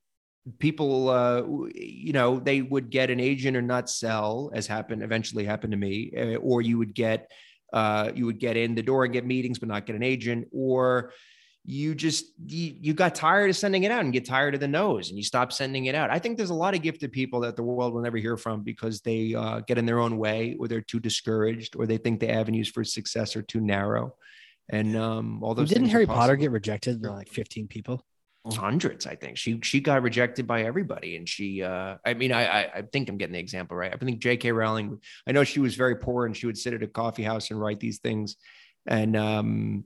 [0.58, 1.42] people uh,
[1.74, 5.76] you know they would get an agent or not sell as happened eventually happened to
[5.76, 7.30] me uh, or you would get
[7.72, 10.46] uh, you would get in the door and get meetings but not get an agent
[10.52, 11.12] or
[11.64, 14.68] you just you, you got tired of sending it out and get tired of the
[14.68, 16.08] nose and you stop sending it out.
[16.08, 18.62] I think there's a lot of gifted people that the world will never hear from
[18.62, 22.20] because they uh, get in their own way or they're too discouraged or they think
[22.20, 24.14] the avenues for success are too narrow.
[24.70, 28.04] And um all those didn't harry potter get rejected by like 15 people
[28.46, 29.36] hundreds i think.
[29.36, 33.08] She she got rejected by everybody and she uh i mean I, I i think
[33.08, 33.92] i'm getting the example right.
[33.92, 36.82] I think jk rowling i know she was very poor and she would sit at
[36.82, 38.36] a coffee house and write these things.
[38.86, 39.84] And um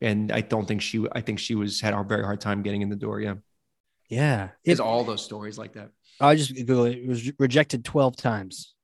[0.00, 2.82] and i don't think she i think she was had a very hard time getting
[2.82, 3.20] in the door.
[3.20, 3.36] Yeah.
[4.08, 4.50] Yeah.
[4.64, 5.90] There's it, all those stories like that.
[6.20, 6.98] I just google it.
[6.98, 8.74] it was rejected 12 times.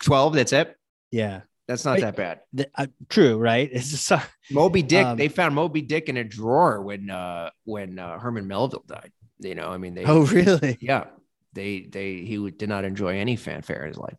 [0.00, 0.74] 12 that's it?
[1.10, 2.40] Yeah that's not Wait, that bad.
[2.52, 3.68] The- uh, true right?
[3.76, 7.50] It's just uh, moby dick Um, they found moby dick in a drawer when uh
[7.64, 9.68] when uh, herman melville died you know?
[9.70, 10.76] I mean they oh really?
[10.80, 11.04] Yeah.
[11.54, 14.18] They they he did not enjoy any fanfare in his life.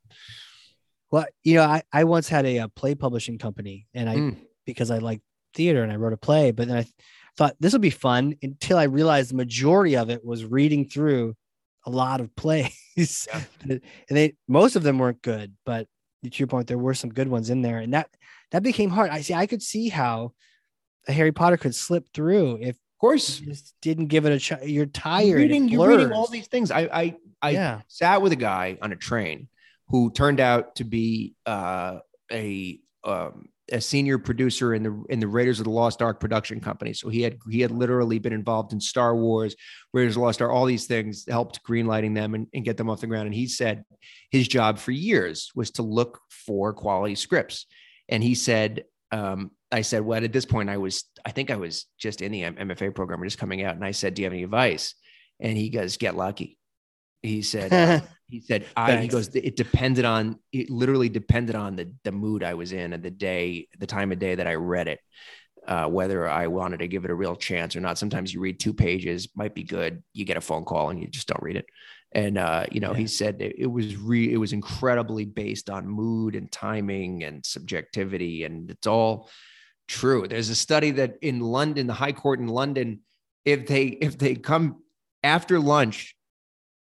[1.11, 4.37] Well you know i, I once had a, uh play publishing company and i Mm.
[4.65, 5.21] because i like
[5.53, 6.85] theater and i wrote a play but then i
[7.37, 11.35] thought this would be fun until i realized the majority of it was reading through
[11.85, 13.27] a lot of plays.
[13.27, 13.41] Yeah.
[13.69, 13.81] and
[14.17, 15.87] they most of them weren't good but
[16.23, 18.09] to your point there were some good ones in there and that
[18.51, 19.09] that became hard.
[19.09, 20.33] I see i could see how
[21.07, 24.55] a harry potter could slip through if of course you just didn't give it a
[24.55, 26.69] you're you're tired reading, you're reading all these things.
[26.69, 27.81] I I, I yeah.
[27.87, 29.47] sat with a guy on a train
[29.87, 31.99] who turned out to be uh,
[32.31, 36.59] a um, a senior producer in the in the Raiders of the Lost Ark production
[36.59, 36.93] company.
[36.93, 39.55] So he had he had literally been involved in Star Wars,
[39.93, 42.89] Raiders of the Lost Ark, all these things helped greenlighting them and, and get them
[42.89, 43.27] off the ground.
[43.27, 43.83] And he said
[44.29, 47.65] his job for years was to look for quality scripts.
[48.09, 51.55] And he said, um, I said, well, at this point, I was, I think I
[51.55, 53.75] was just in the MFA program or just coming out.
[53.75, 54.95] And I said, do you have any advice?
[55.39, 56.57] And he goes, get lucky.
[57.21, 61.75] He said, uh, he said, I, he goes, it depended on, it literally depended on
[61.75, 64.55] the, the mood I was in and the day, the time of day that I
[64.55, 64.99] read it,
[65.67, 67.97] uh, whether I wanted to give it a real chance or not.
[67.97, 70.01] Sometimes you read two pages, might be good.
[70.13, 71.65] You get a phone call and you just don't read it.
[72.13, 72.97] And, uh, you know, Yeah.
[72.97, 77.45] he said it, it was re, it was incredibly based on mood and timing and
[77.45, 78.43] subjectivity.
[78.43, 79.29] And it's all
[79.87, 80.27] true.
[80.27, 83.01] There's a study that in London, the high court in London,
[83.45, 84.81] if they, if they come
[85.23, 86.15] after lunch,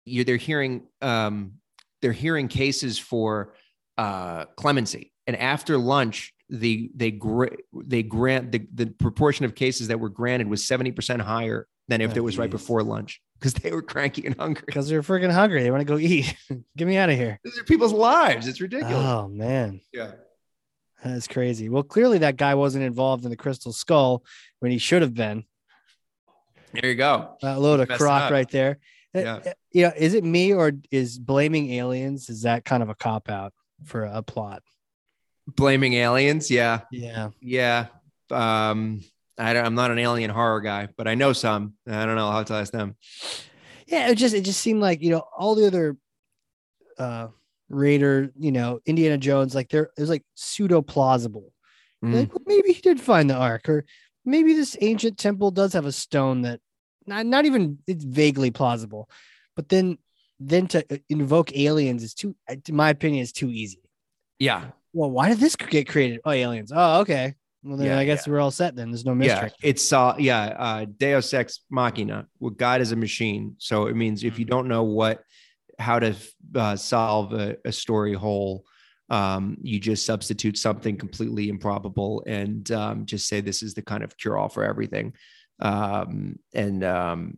[0.06, 1.54] you they're hearing um,
[2.02, 3.54] they're hearing cases for
[3.98, 9.90] uh, clemency, and after lunch, the they gra- they grant the, the proportion of cases
[9.90, 13.20] that were granted was seventy percent higher than if Oh, it was right before lunch
[13.40, 14.64] because they were cranky and hungry.
[14.66, 16.36] because they're freaking hungry they want to go eat
[16.78, 18.48] get me out of here These are people's lives.
[18.48, 18.94] It's ridiculous.
[18.96, 20.12] oh man yeah.
[21.04, 21.70] That's crazy.
[21.70, 24.22] Well, clearly that guy wasn't involved in the Crystal Skull
[24.60, 25.46] when he should have been.
[26.74, 27.38] There you go.
[27.42, 28.80] That load of crock right there.
[29.16, 29.36] Uh, Yeah.
[29.36, 32.30] uh, You know, is it me or is blaming aliens?
[32.30, 33.54] Is that kind of a cop out
[33.86, 34.62] for a plot?
[35.48, 36.50] Blaming aliens.
[36.52, 36.82] Yeah.
[36.92, 37.30] Yeah.
[37.42, 37.88] Yeah.
[38.32, 39.02] Um,
[39.38, 41.74] I don't, I'm not an alien horror guy, but I know some.
[41.88, 42.96] I don't know how to ask them.
[43.88, 44.10] Yeah.
[44.10, 45.98] It just it just seemed like, you know, all the other
[46.98, 47.28] uh
[47.70, 51.54] Raider, you know, Indiana Jones, like there it was like pseudo plausible.
[52.04, 52.14] Mm.
[52.16, 53.86] Like, well, maybe he did find the ark, or
[54.26, 56.60] maybe this ancient temple does have a stone that
[57.10, 59.10] not, not even it's vaguely plausible.
[59.56, 59.98] But then
[60.40, 63.82] then to uh, invoke aliens is too in my opinion is too easy.
[64.40, 64.72] Yeah.
[64.94, 66.22] Well, why did this get created?
[66.24, 66.72] Oh, aliens.
[66.74, 67.36] Oh, okay.
[67.64, 68.90] Well, then Yeah, I guess we're all set then.
[68.90, 69.50] There's no mystery.
[69.62, 72.28] Yeah, it's uh yeah, uh Deus ex machina.
[72.40, 73.56] Well, God is a machine.
[73.58, 74.52] So it means if you Mm-hmm.
[74.52, 75.24] don't know what
[75.78, 76.16] how to
[76.56, 78.66] uh, solve a, a story hole,
[79.10, 84.04] um, you just substitute something completely improbable and um, just say this is the kind
[84.04, 85.14] of cure all for everything.
[85.60, 87.38] Um, and um,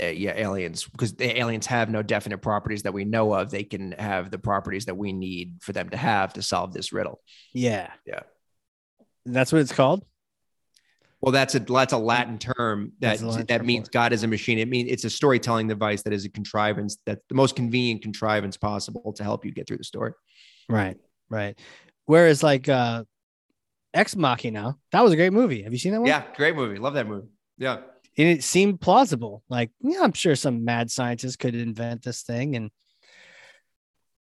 [0.00, 3.50] uh, yeah, aliens because the aliens have no definite properties that we know of.
[3.50, 6.92] They can have the properties that we need for them to have to solve this
[6.92, 7.20] riddle.
[7.54, 7.90] Yeah.
[8.06, 8.20] Yeah.
[9.24, 10.04] That's what it's called.
[11.20, 13.88] Well, that's a that's a Latin term that Latin that term means.
[13.88, 14.58] God is a machine.
[14.58, 18.56] It means it's a storytelling device that is a contrivance that the most convenient contrivance
[18.56, 20.12] possible to help you get through the story.
[20.68, 20.98] Right.
[21.30, 21.58] Right.
[22.04, 23.04] Whereas like uh
[23.94, 25.62] Ex Machina, that was a great movie.
[25.62, 26.08] Have you seen that one?
[26.08, 26.78] Yeah, great movie.
[26.78, 27.28] Love that movie.
[27.58, 27.78] Yeah.
[28.18, 29.42] and it seemed plausible.
[29.48, 32.70] Like, yeah, I'm sure some mad scientist could invent this thing and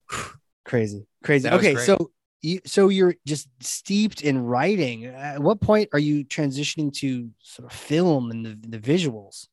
[0.65, 1.49] crazy, crazy.
[1.49, 2.11] That Okay, so
[2.43, 5.07] you so you're just steeped in writing.
[5.07, 9.47] At what point are you transitioning to sort of film and the, the visuals?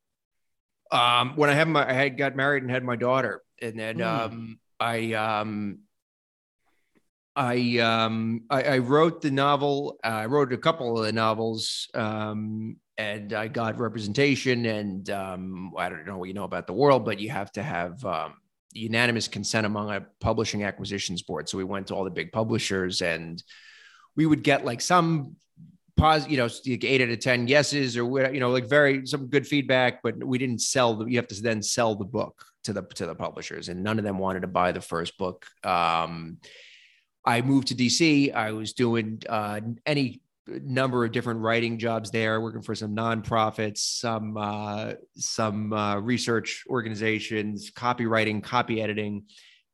[0.91, 3.97] Um, when I had my I had got married and had my daughter, and then
[3.97, 4.05] Mm.
[4.05, 5.79] um, I um,
[7.35, 9.99] I um, I, I wrote the novel.
[10.03, 14.65] uh, I wrote a couple of the novels, um, and I got representation.
[14.65, 17.63] And um, I don't know what you know about the world, but you have to
[17.63, 18.33] have um,
[18.73, 21.47] unanimous consent among a publishing acquisitions board.
[21.47, 23.41] So we went to all the big publishers, and
[24.17, 25.37] we would get like some
[26.29, 29.47] you know, like eight out of ten yeses or you know, like very some good
[29.47, 31.05] feedback, but we didn't sell the.
[31.05, 34.03] You have to then sell the book to the to the publishers, and none of
[34.03, 35.45] them wanted to buy the first book.
[35.63, 36.37] Um,
[37.25, 38.33] I moved to DC.
[38.33, 40.21] I was doing uh, any
[40.63, 46.63] number of different writing jobs there, working for some nonprofits, some uh, some uh, research
[46.69, 49.23] organizations, copywriting, copy editing.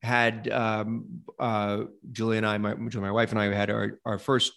[0.01, 4.53] Had um, uh, Julia and I, my, my wife and I, had our, our first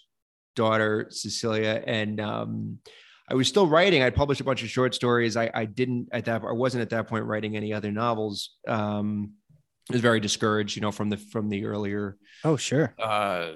[0.54, 2.78] daughter, Cecilia, and um,
[3.30, 4.02] I was still writing.
[4.02, 5.36] I published a bunch of short stories.
[5.36, 6.42] I, I didn't at that.
[6.42, 8.56] I wasn't at that point writing any other novels.
[8.66, 9.32] Um,
[9.90, 13.52] was very discouraged, you know, from the from the earlier oh sure uh,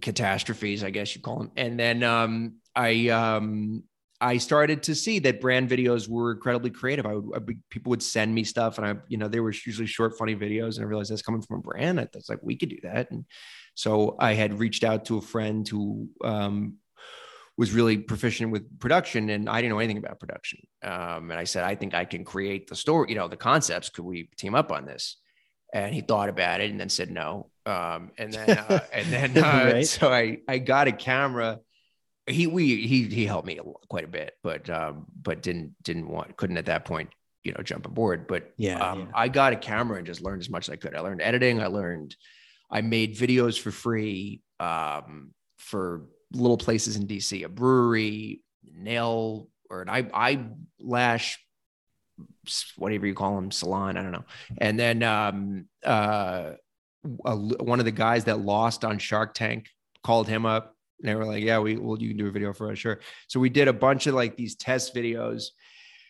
[0.00, 1.50] catastrophes, I guess you call them.
[1.56, 3.84] And then um, I um,
[4.20, 7.06] I started to see that brand videos were incredibly creative.
[7.06, 9.86] I would, I people would send me stuff, and I you know they were usually
[9.86, 11.98] short, funny videos, and I realized that's coming from a brand.
[11.98, 13.24] That's like, we could do that, and
[13.74, 16.76] so I had reached out to a friend who um,
[17.56, 20.60] was really proficient with production and I didn't know anything about production.
[20.82, 23.88] Um, and I said, I think I can create the story, you know, the concepts.
[23.88, 25.16] Could we team up on this?
[25.74, 27.50] And he thought about it and then said no.
[27.66, 29.40] Um, and then uh, and then uh,
[29.74, 29.86] right.
[29.86, 31.60] so I I got a camera.
[32.26, 33.58] He we he he helped me
[33.88, 37.10] quite a bit, but um, but didn't didn't want couldn't at that point
[37.42, 38.26] you know jump aboard.
[38.26, 39.06] But yeah, um, yeah.
[39.14, 40.94] I got a camera and just learned as much as I could.
[40.94, 41.60] I learned editing.
[41.60, 42.16] I learned.
[42.70, 48.40] I made videos for free um, for little places in DC, a brewery,
[48.72, 50.38] nail or an eye,
[50.80, 51.38] eyelash
[52.76, 53.96] whatever you call them, salon.
[53.96, 54.24] I don't know.
[54.58, 56.52] And then um, uh,
[57.24, 59.68] a, one of the guys that lost on Shark Tank
[60.02, 60.74] called him up.
[61.00, 63.00] And they were like, "Yeah, we well, you can do a video for us, sure."
[63.26, 65.46] So we did a bunch of like these test videos.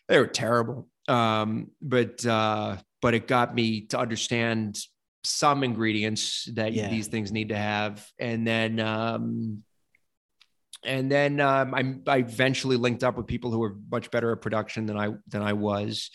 [0.09, 4.79] They were terrible, um, but uh, but it got me to understand
[5.25, 6.91] some ingredients that yeah.
[6.91, 9.65] these things need to have, and then um,
[10.85, 14.41] and then um, I, I eventually linked up with people who were much better at
[14.41, 16.11] production than I than I was,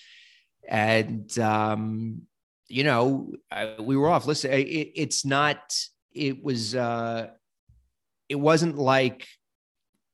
[0.67, 2.21] and um,
[2.67, 4.25] you know I, we were off.
[4.25, 5.75] Listen, it, it's not.
[6.13, 6.75] It was.
[6.75, 7.29] Uh,
[8.27, 9.27] it wasn't like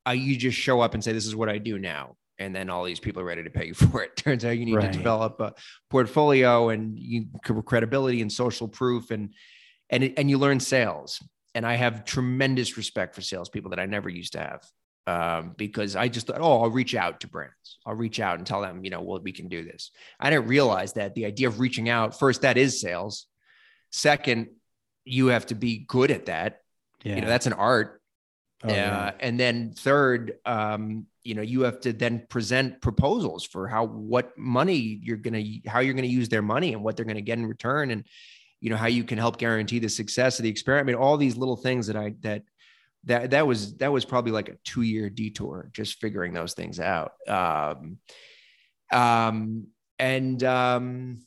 [0.08, 2.70] uh, you just show up and say, "This is what I do now," and then
[2.70, 4.16] all these people are ready to pay you for it.
[4.16, 4.92] Turns out you need right.
[4.92, 5.54] to develop a
[5.90, 9.32] portfolio and you credibility and social proof and
[9.90, 11.22] and and you learn sales
[11.56, 14.62] and I have tremendous respect for salespeople that I never used to have
[15.06, 17.78] um, because I just thought, oh, I'll reach out to brands.
[17.86, 19.90] I'll reach out and tell them, you know, well, we can do this.
[20.20, 23.26] I didn't realize that the idea of reaching out first, that is sales.
[23.90, 24.48] Second,
[25.06, 26.60] you have to be good at that.
[27.02, 27.14] Yeah.
[27.14, 28.02] You know, that's an art.
[28.62, 29.12] Oh, uh, yeah.
[29.18, 34.36] And then third, um, you know, you have to then present proposals for how what
[34.36, 37.46] money you're gonna how you're gonna use their money and what they're gonna get in
[37.46, 37.90] return.
[37.90, 38.04] And
[38.60, 41.56] you know how you can help guarantee the success of the experiment all these little
[41.56, 42.42] things that i that
[43.04, 46.80] that that was that was probably like a two year detour just figuring those things
[46.80, 47.98] out um
[48.92, 49.66] um
[49.98, 51.18] and um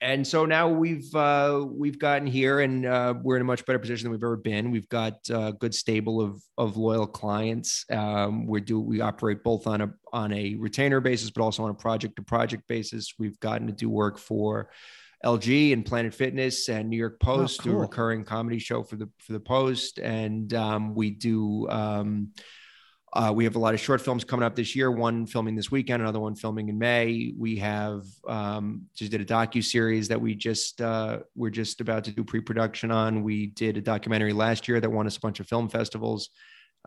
[0.00, 3.80] and so now we've uh, we've gotten here and uh, we're in a much better
[3.80, 4.70] position than we've ever been.
[4.70, 7.84] We've got a good stable of of loyal clients.
[7.90, 11.70] Um, we do we operate both on a on a retainer basis, but also on
[11.70, 13.14] a project to project basis.
[13.18, 14.70] We've gotten to do work for
[15.24, 17.72] LG and Planet Fitness and New York oh, Post, oh, cool.
[17.72, 21.68] a recurring comedy show for the for the Post, and um, we do.
[21.68, 22.32] Um,
[23.14, 24.90] uh, we have a lot of short films coming up this year.
[24.90, 27.32] One filming this weekend, another one filming in May.
[27.38, 32.04] We have um, just did a docu series that we just uh, we're just about
[32.04, 33.22] to do pre production on.
[33.22, 36.28] We did a documentary last year that won us a bunch of film festivals.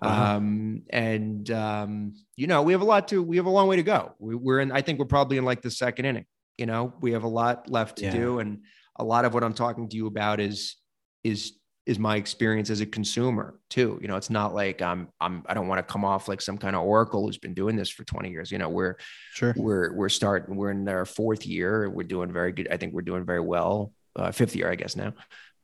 [0.02, 0.36] Uh-huh.
[0.36, 3.22] Um, and um, you know, we have a lot to.
[3.22, 4.14] We have a long way to go.
[4.20, 4.72] We, we're in.
[4.72, 6.26] I think we're probably in like the second inning.
[6.58, 8.12] You know, we have a lot left to yeah.
[8.12, 8.62] do, and
[8.98, 10.76] a lot of what I'm talking to you about is
[11.24, 11.54] is
[11.86, 13.98] is my experience as a consumer too.
[14.02, 16.58] You know, it's not like I'm I'm I don't want to come off like some
[16.58, 18.52] kind of oracle who's been doing this for 20 years.
[18.52, 18.98] You know, we're
[19.34, 21.90] sure we're we're starting we're in our fourth year.
[21.90, 22.68] We're doing very good.
[22.70, 23.94] I think we're doing very well.
[24.16, 25.14] Uh, fifth year, I guess now.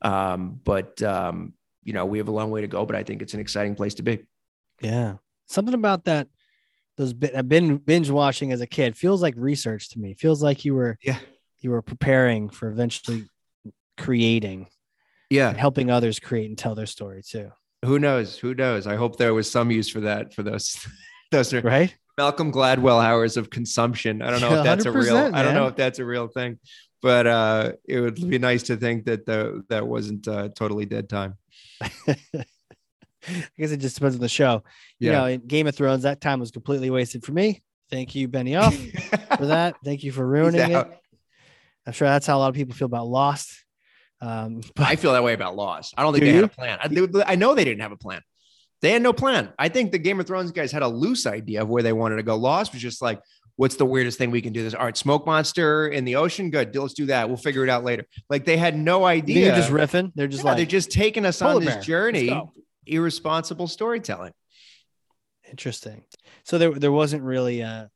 [0.02, 1.52] Um, but um,
[1.84, 2.84] you know, we have a long way to go.
[2.84, 4.20] But I think it's an exciting place to be.
[4.80, 5.14] Yeah,
[5.46, 6.28] something about that
[6.98, 10.14] those I've been binge watching as a kid feels like research to me.
[10.14, 11.18] Feels like you were yeah
[11.60, 13.24] you were preparing for eventually
[13.96, 14.66] creating,
[15.30, 17.50] yeah, helping others create and tell their story too.
[17.84, 18.36] Who knows?
[18.36, 18.86] Who knows?
[18.86, 20.84] I hope there was some use for that for those
[21.30, 21.94] those right.
[22.18, 24.20] Malcolm Gladwell hours of consumption.
[24.20, 25.14] I don't know if that's a real.
[25.14, 25.34] Man.
[25.34, 26.58] I don't know if that's a real thing,
[27.00, 31.08] but uh, it would be nice to think that the that wasn't uh, totally dead
[31.08, 31.36] time.
[33.36, 34.62] I guess it just depends on the show.
[34.98, 37.62] You know, in Game of Thrones, that time was completely wasted for me.
[37.90, 38.74] Thank you, Benioff,
[39.38, 39.76] for that.
[39.84, 40.88] Thank you for ruining it.
[41.86, 43.64] I'm sure that's how a lot of people feel about Lost.
[44.20, 45.94] Um, but I feel that way about Lost.
[45.96, 46.42] I don't think Do they you?
[46.42, 46.78] had a plan.
[46.82, 48.20] I, they- I know they didn't have a plan.
[48.80, 49.52] They had no plan.
[49.58, 52.16] I think the Game of Thrones guys had a loose idea of where they wanted
[52.16, 52.36] to go.
[52.36, 53.20] Lost was just like,
[53.56, 54.62] what's the weirdest thing we can do?
[54.62, 56.50] This all right, smoke monster in the ocean.
[56.50, 57.26] Good, let's do that.
[57.26, 58.04] We'll figure it out later.
[58.30, 59.46] Like they had no idea.
[59.46, 60.12] they're just riffing.
[60.14, 61.82] They're just Yeah, like they're just taking us on this bear.
[61.82, 62.28] journey.
[62.88, 64.32] Irresponsible storytelling.
[65.50, 66.04] Interesting.
[66.44, 67.90] So there, there wasn't really a,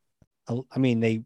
[0.49, 1.23] a, I mean, they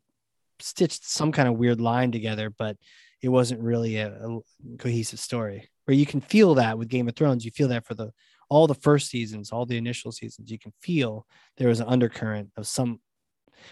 [0.61, 2.77] stitched some kind of weird line together, but
[3.23, 4.41] it wasn't really a, a
[4.79, 5.69] cohesive story.
[5.85, 8.13] Where you can feel that with Game of Thrones, you feel that for the
[8.49, 12.51] all the first seasons, all the initial seasons, you can feel there was an undercurrent
[12.57, 13.01] of some.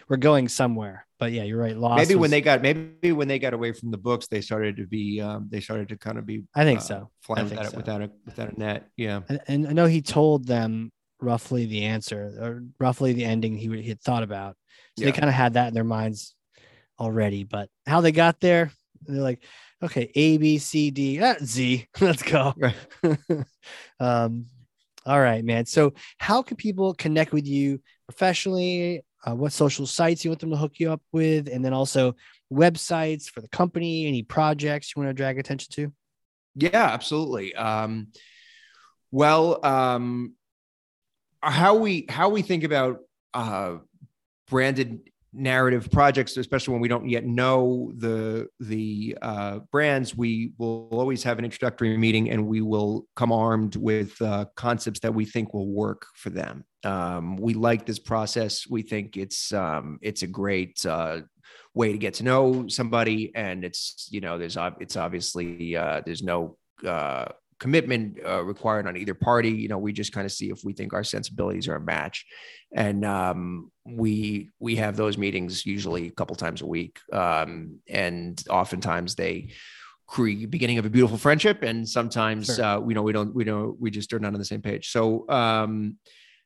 [0.09, 1.76] We're going somewhere, but yeah, you're right.
[1.76, 1.99] Lost.
[1.99, 4.86] maybe when they got maybe when they got away from the books, they started to
[4.86, 6.45] be um, they started to kind of be.
[6.55, 7.11] I think uh, so.
[7.22, 7.76] Flying think without, so.
[7.76, 8.88] a, without a without a net.
[8.97, 9.20] Yeah.
[9.28, 13.68] and, and I know he told them roughly the answer or roughly the ending he,
[13.82, 14.57] he had thought about.
[14.97, 15.07] So Yeah.
[15.07, 16.34] they kind of had that in their minds
[16.99, 17.45] already.
[17.45, 18.70] But how they got there,
[19.07, 19.42] they're like,
[19.82, 21.86] okay, A, B, C, D, ah, Z.
[22.01, 22.55] Let's go.
[22.57, 22.76] Right.
[24.01, 24.47] um,
[25.07, 25.66] all right, man.
[25.66, 29.05] So how can people connect with you professionally?
[29.27, 31.49] Uh, what social sites you want them to hook you up with?
[31.49, 32.14] And then also
[32.53, 35.93] websites for the company, any projects you want to drag attention to?
[36.57, 37.55] Yeah, absolutely.
[37.55, 38.09] Um,
[39.11, 40.35] well, um,
[41.43, 43.01] how we how we think about
[43.33, 43.77] uh,
[44.49, 45.01] branded
[45.33, 51.22] narrative projects, especially when we don't yet know the the uh, brands, we will always
[51.22, 55.53] have an introductory meeting, and we will come armed with uh, concepts that we think
[55.53, 56.64] will work for them.
[56.85, 58.66] Um, we like this process.
[58.68, 61.20] We think it's um, it's a great uh,
[61.74, 66.22] way to get to know somebody, and it's you know there's it's obviously uh, there's
[66.22, 66.57] no
[66.87, 67.26] uh,
[67.59, 69.51] commitment uh, required on either party.
[69.51, 72.26] You know, we just kind of see if we think our sensibilities are a match,
[72.74, 78.43] and um, we we have those meetings usually a couple times a week, um, and
[78.51, 79.51] oftentimes they
[80.07, 82.64] create beginning of a beautiful friendship, and sometimes Sure.
[82.64, 84.91] uh, we know we don't we don't we just are not on the same page.
[84.91, 85.97] So um,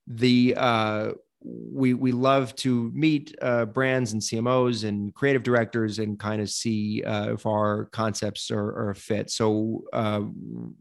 [0.09, 6.19] the uh, we we love to meet uh, brands and CMOs and creative directors and
[6.19, 9.31] kind of see uh, if our concepts are, are a fit.
[9.31, 10.23] So uh,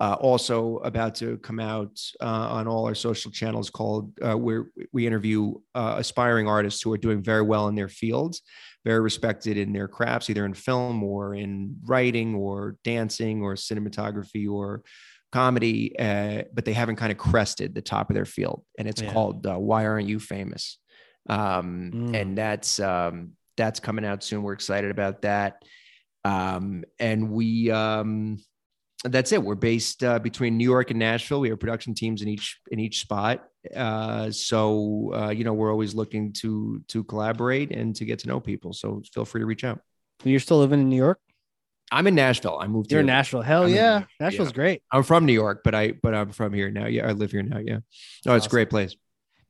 [0.00, 4.70] uh, also about to come out uh, on all our social channels called uh, where
[4.92, 8.40] we interview uh, aspiring artists who are doing very well in their fields
[8.82, 14.50] very respected in their crafts either in film or in writing or dancing or cinematography
[14.50, 14.82] or
[15.32, 19.02] comedy uh, but they haven't kind of crested the top of their field and it's
[19.02, 19.12] Yeah.
[19.12, 20.78] called uh, why aren't you famous
[21.30, 22.16] um, Mm.
[22.20, 24.42] and that's um, that's coming out soon.
[24.42, 25.62] We're excited about that.
[26.24, 28.38] Um, and we um,
[29.04, 29.42] that's it.
[29.42, 31.40] We're based uh, between new york and nashville.
[31.40, 33.44] We have production teams in each in each spot.
[33.74, 38.28] Uh, so uh, you know we're always looking to to collaborate and to get to
[38.28, 38.72] know people.
[38.72, 39.80] So feel free to reach out.
[40.24, 41.18] You're still living in New York?
[41.92, 42.56] i'm in nashville.
[42.60, 43.42] I moved You're in Nashville.
[43.42, 44.04] Hell I'm yeah.
[44.20, 44.54] Nashville's yeah.
[44.62, 44.82] great.
[44.92, 46.86] i'm from new york but i but i'm from here now.
[46.86, 47.58] Yeah i live here now.
[47.58, 47.80] Yeah.
[48.28, 48.94] Oh it's a great place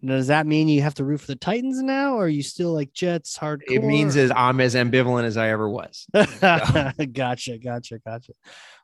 [0.05, 2.72] does that mean you have to root for the Titans now, or are you still
[2.72, 3.62] like Jets hardcore?
[3.68, 8.32] it means as i'm as ambivalent as i ever was gotcha, gotcha, gotcha.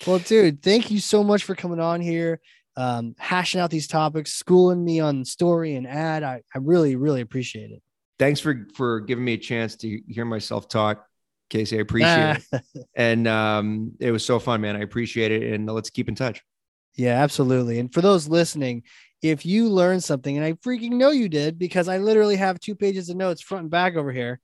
[0.06, 2.40] Well, dude, thank you so much for coming on here,
[2.76, 6.22] um, hashing out these topics, schooling me on story and ad.
[6.22, 7.82] I, I really, really appreciate it.
[8.18, 11.06] thanks for for giving me a chance to hear myself talk
[11.48, 12.62] casey i appreciate it
[12.96, 16.42] and um, it was so fun man i appreciate it and let's keep in touch
[16.96, 17.78] Yeah, absolutely.
[17.78, 18.82] And for those listening,
[19.22, 22.74] if you learned something, and I freaking know you did because I literally have two
[22.74, 24.40] pages of notes front and back over here,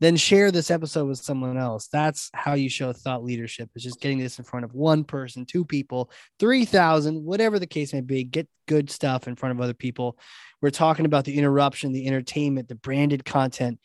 [0.00, 1.88] then share this episode with someone else.
[1.88, 3.70] That's how you show thought leadership.
[3.74, 6.10] Is just getting this in front of one person, two people,
[6.40, 8.24] 3,000, whatever the case may be.
[8.24, 10.18] Get good stuff in front of other people.
[10.60, 13.78] We're talking about the interruption, the entertainment, the branded content.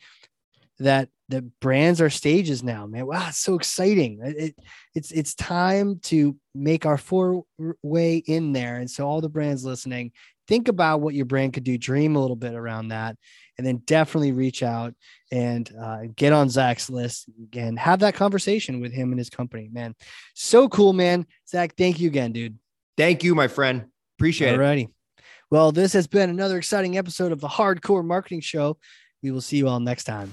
[0.80, 3.06] That the brands are stages now, man.
[3.06, 4.18] Wow, it's so exciting.
[4.22, 4.56] It,
[4.94, 7.44] it's it's time to make our four
[7.82, 8.76] way in there.
[8.76, 10.12] And so all the brands listening,
[10.48, 13.16] think about what your brand could do, dream a little bit around that,
[13.56, 14.94] and then definitely reach out
[15.30, 19.68] and uh, get on Zack's list and have that conversation with him and his company,
[19.70, 19.94] man.
[20.34, 21.26] So cool, man.
[21.48, 22.58] Zach, thank you again, dude.
[22.96, 23.86] Thank you, my friend.
[24.18, 24.84] Appreciate Alrighty.
[24.84, 25.22] it.
[25.50, 28.78] Well, this has been another exciting episode of the Hard Corps Marketing Show.
[29.22, 30.32] We will see you all next time.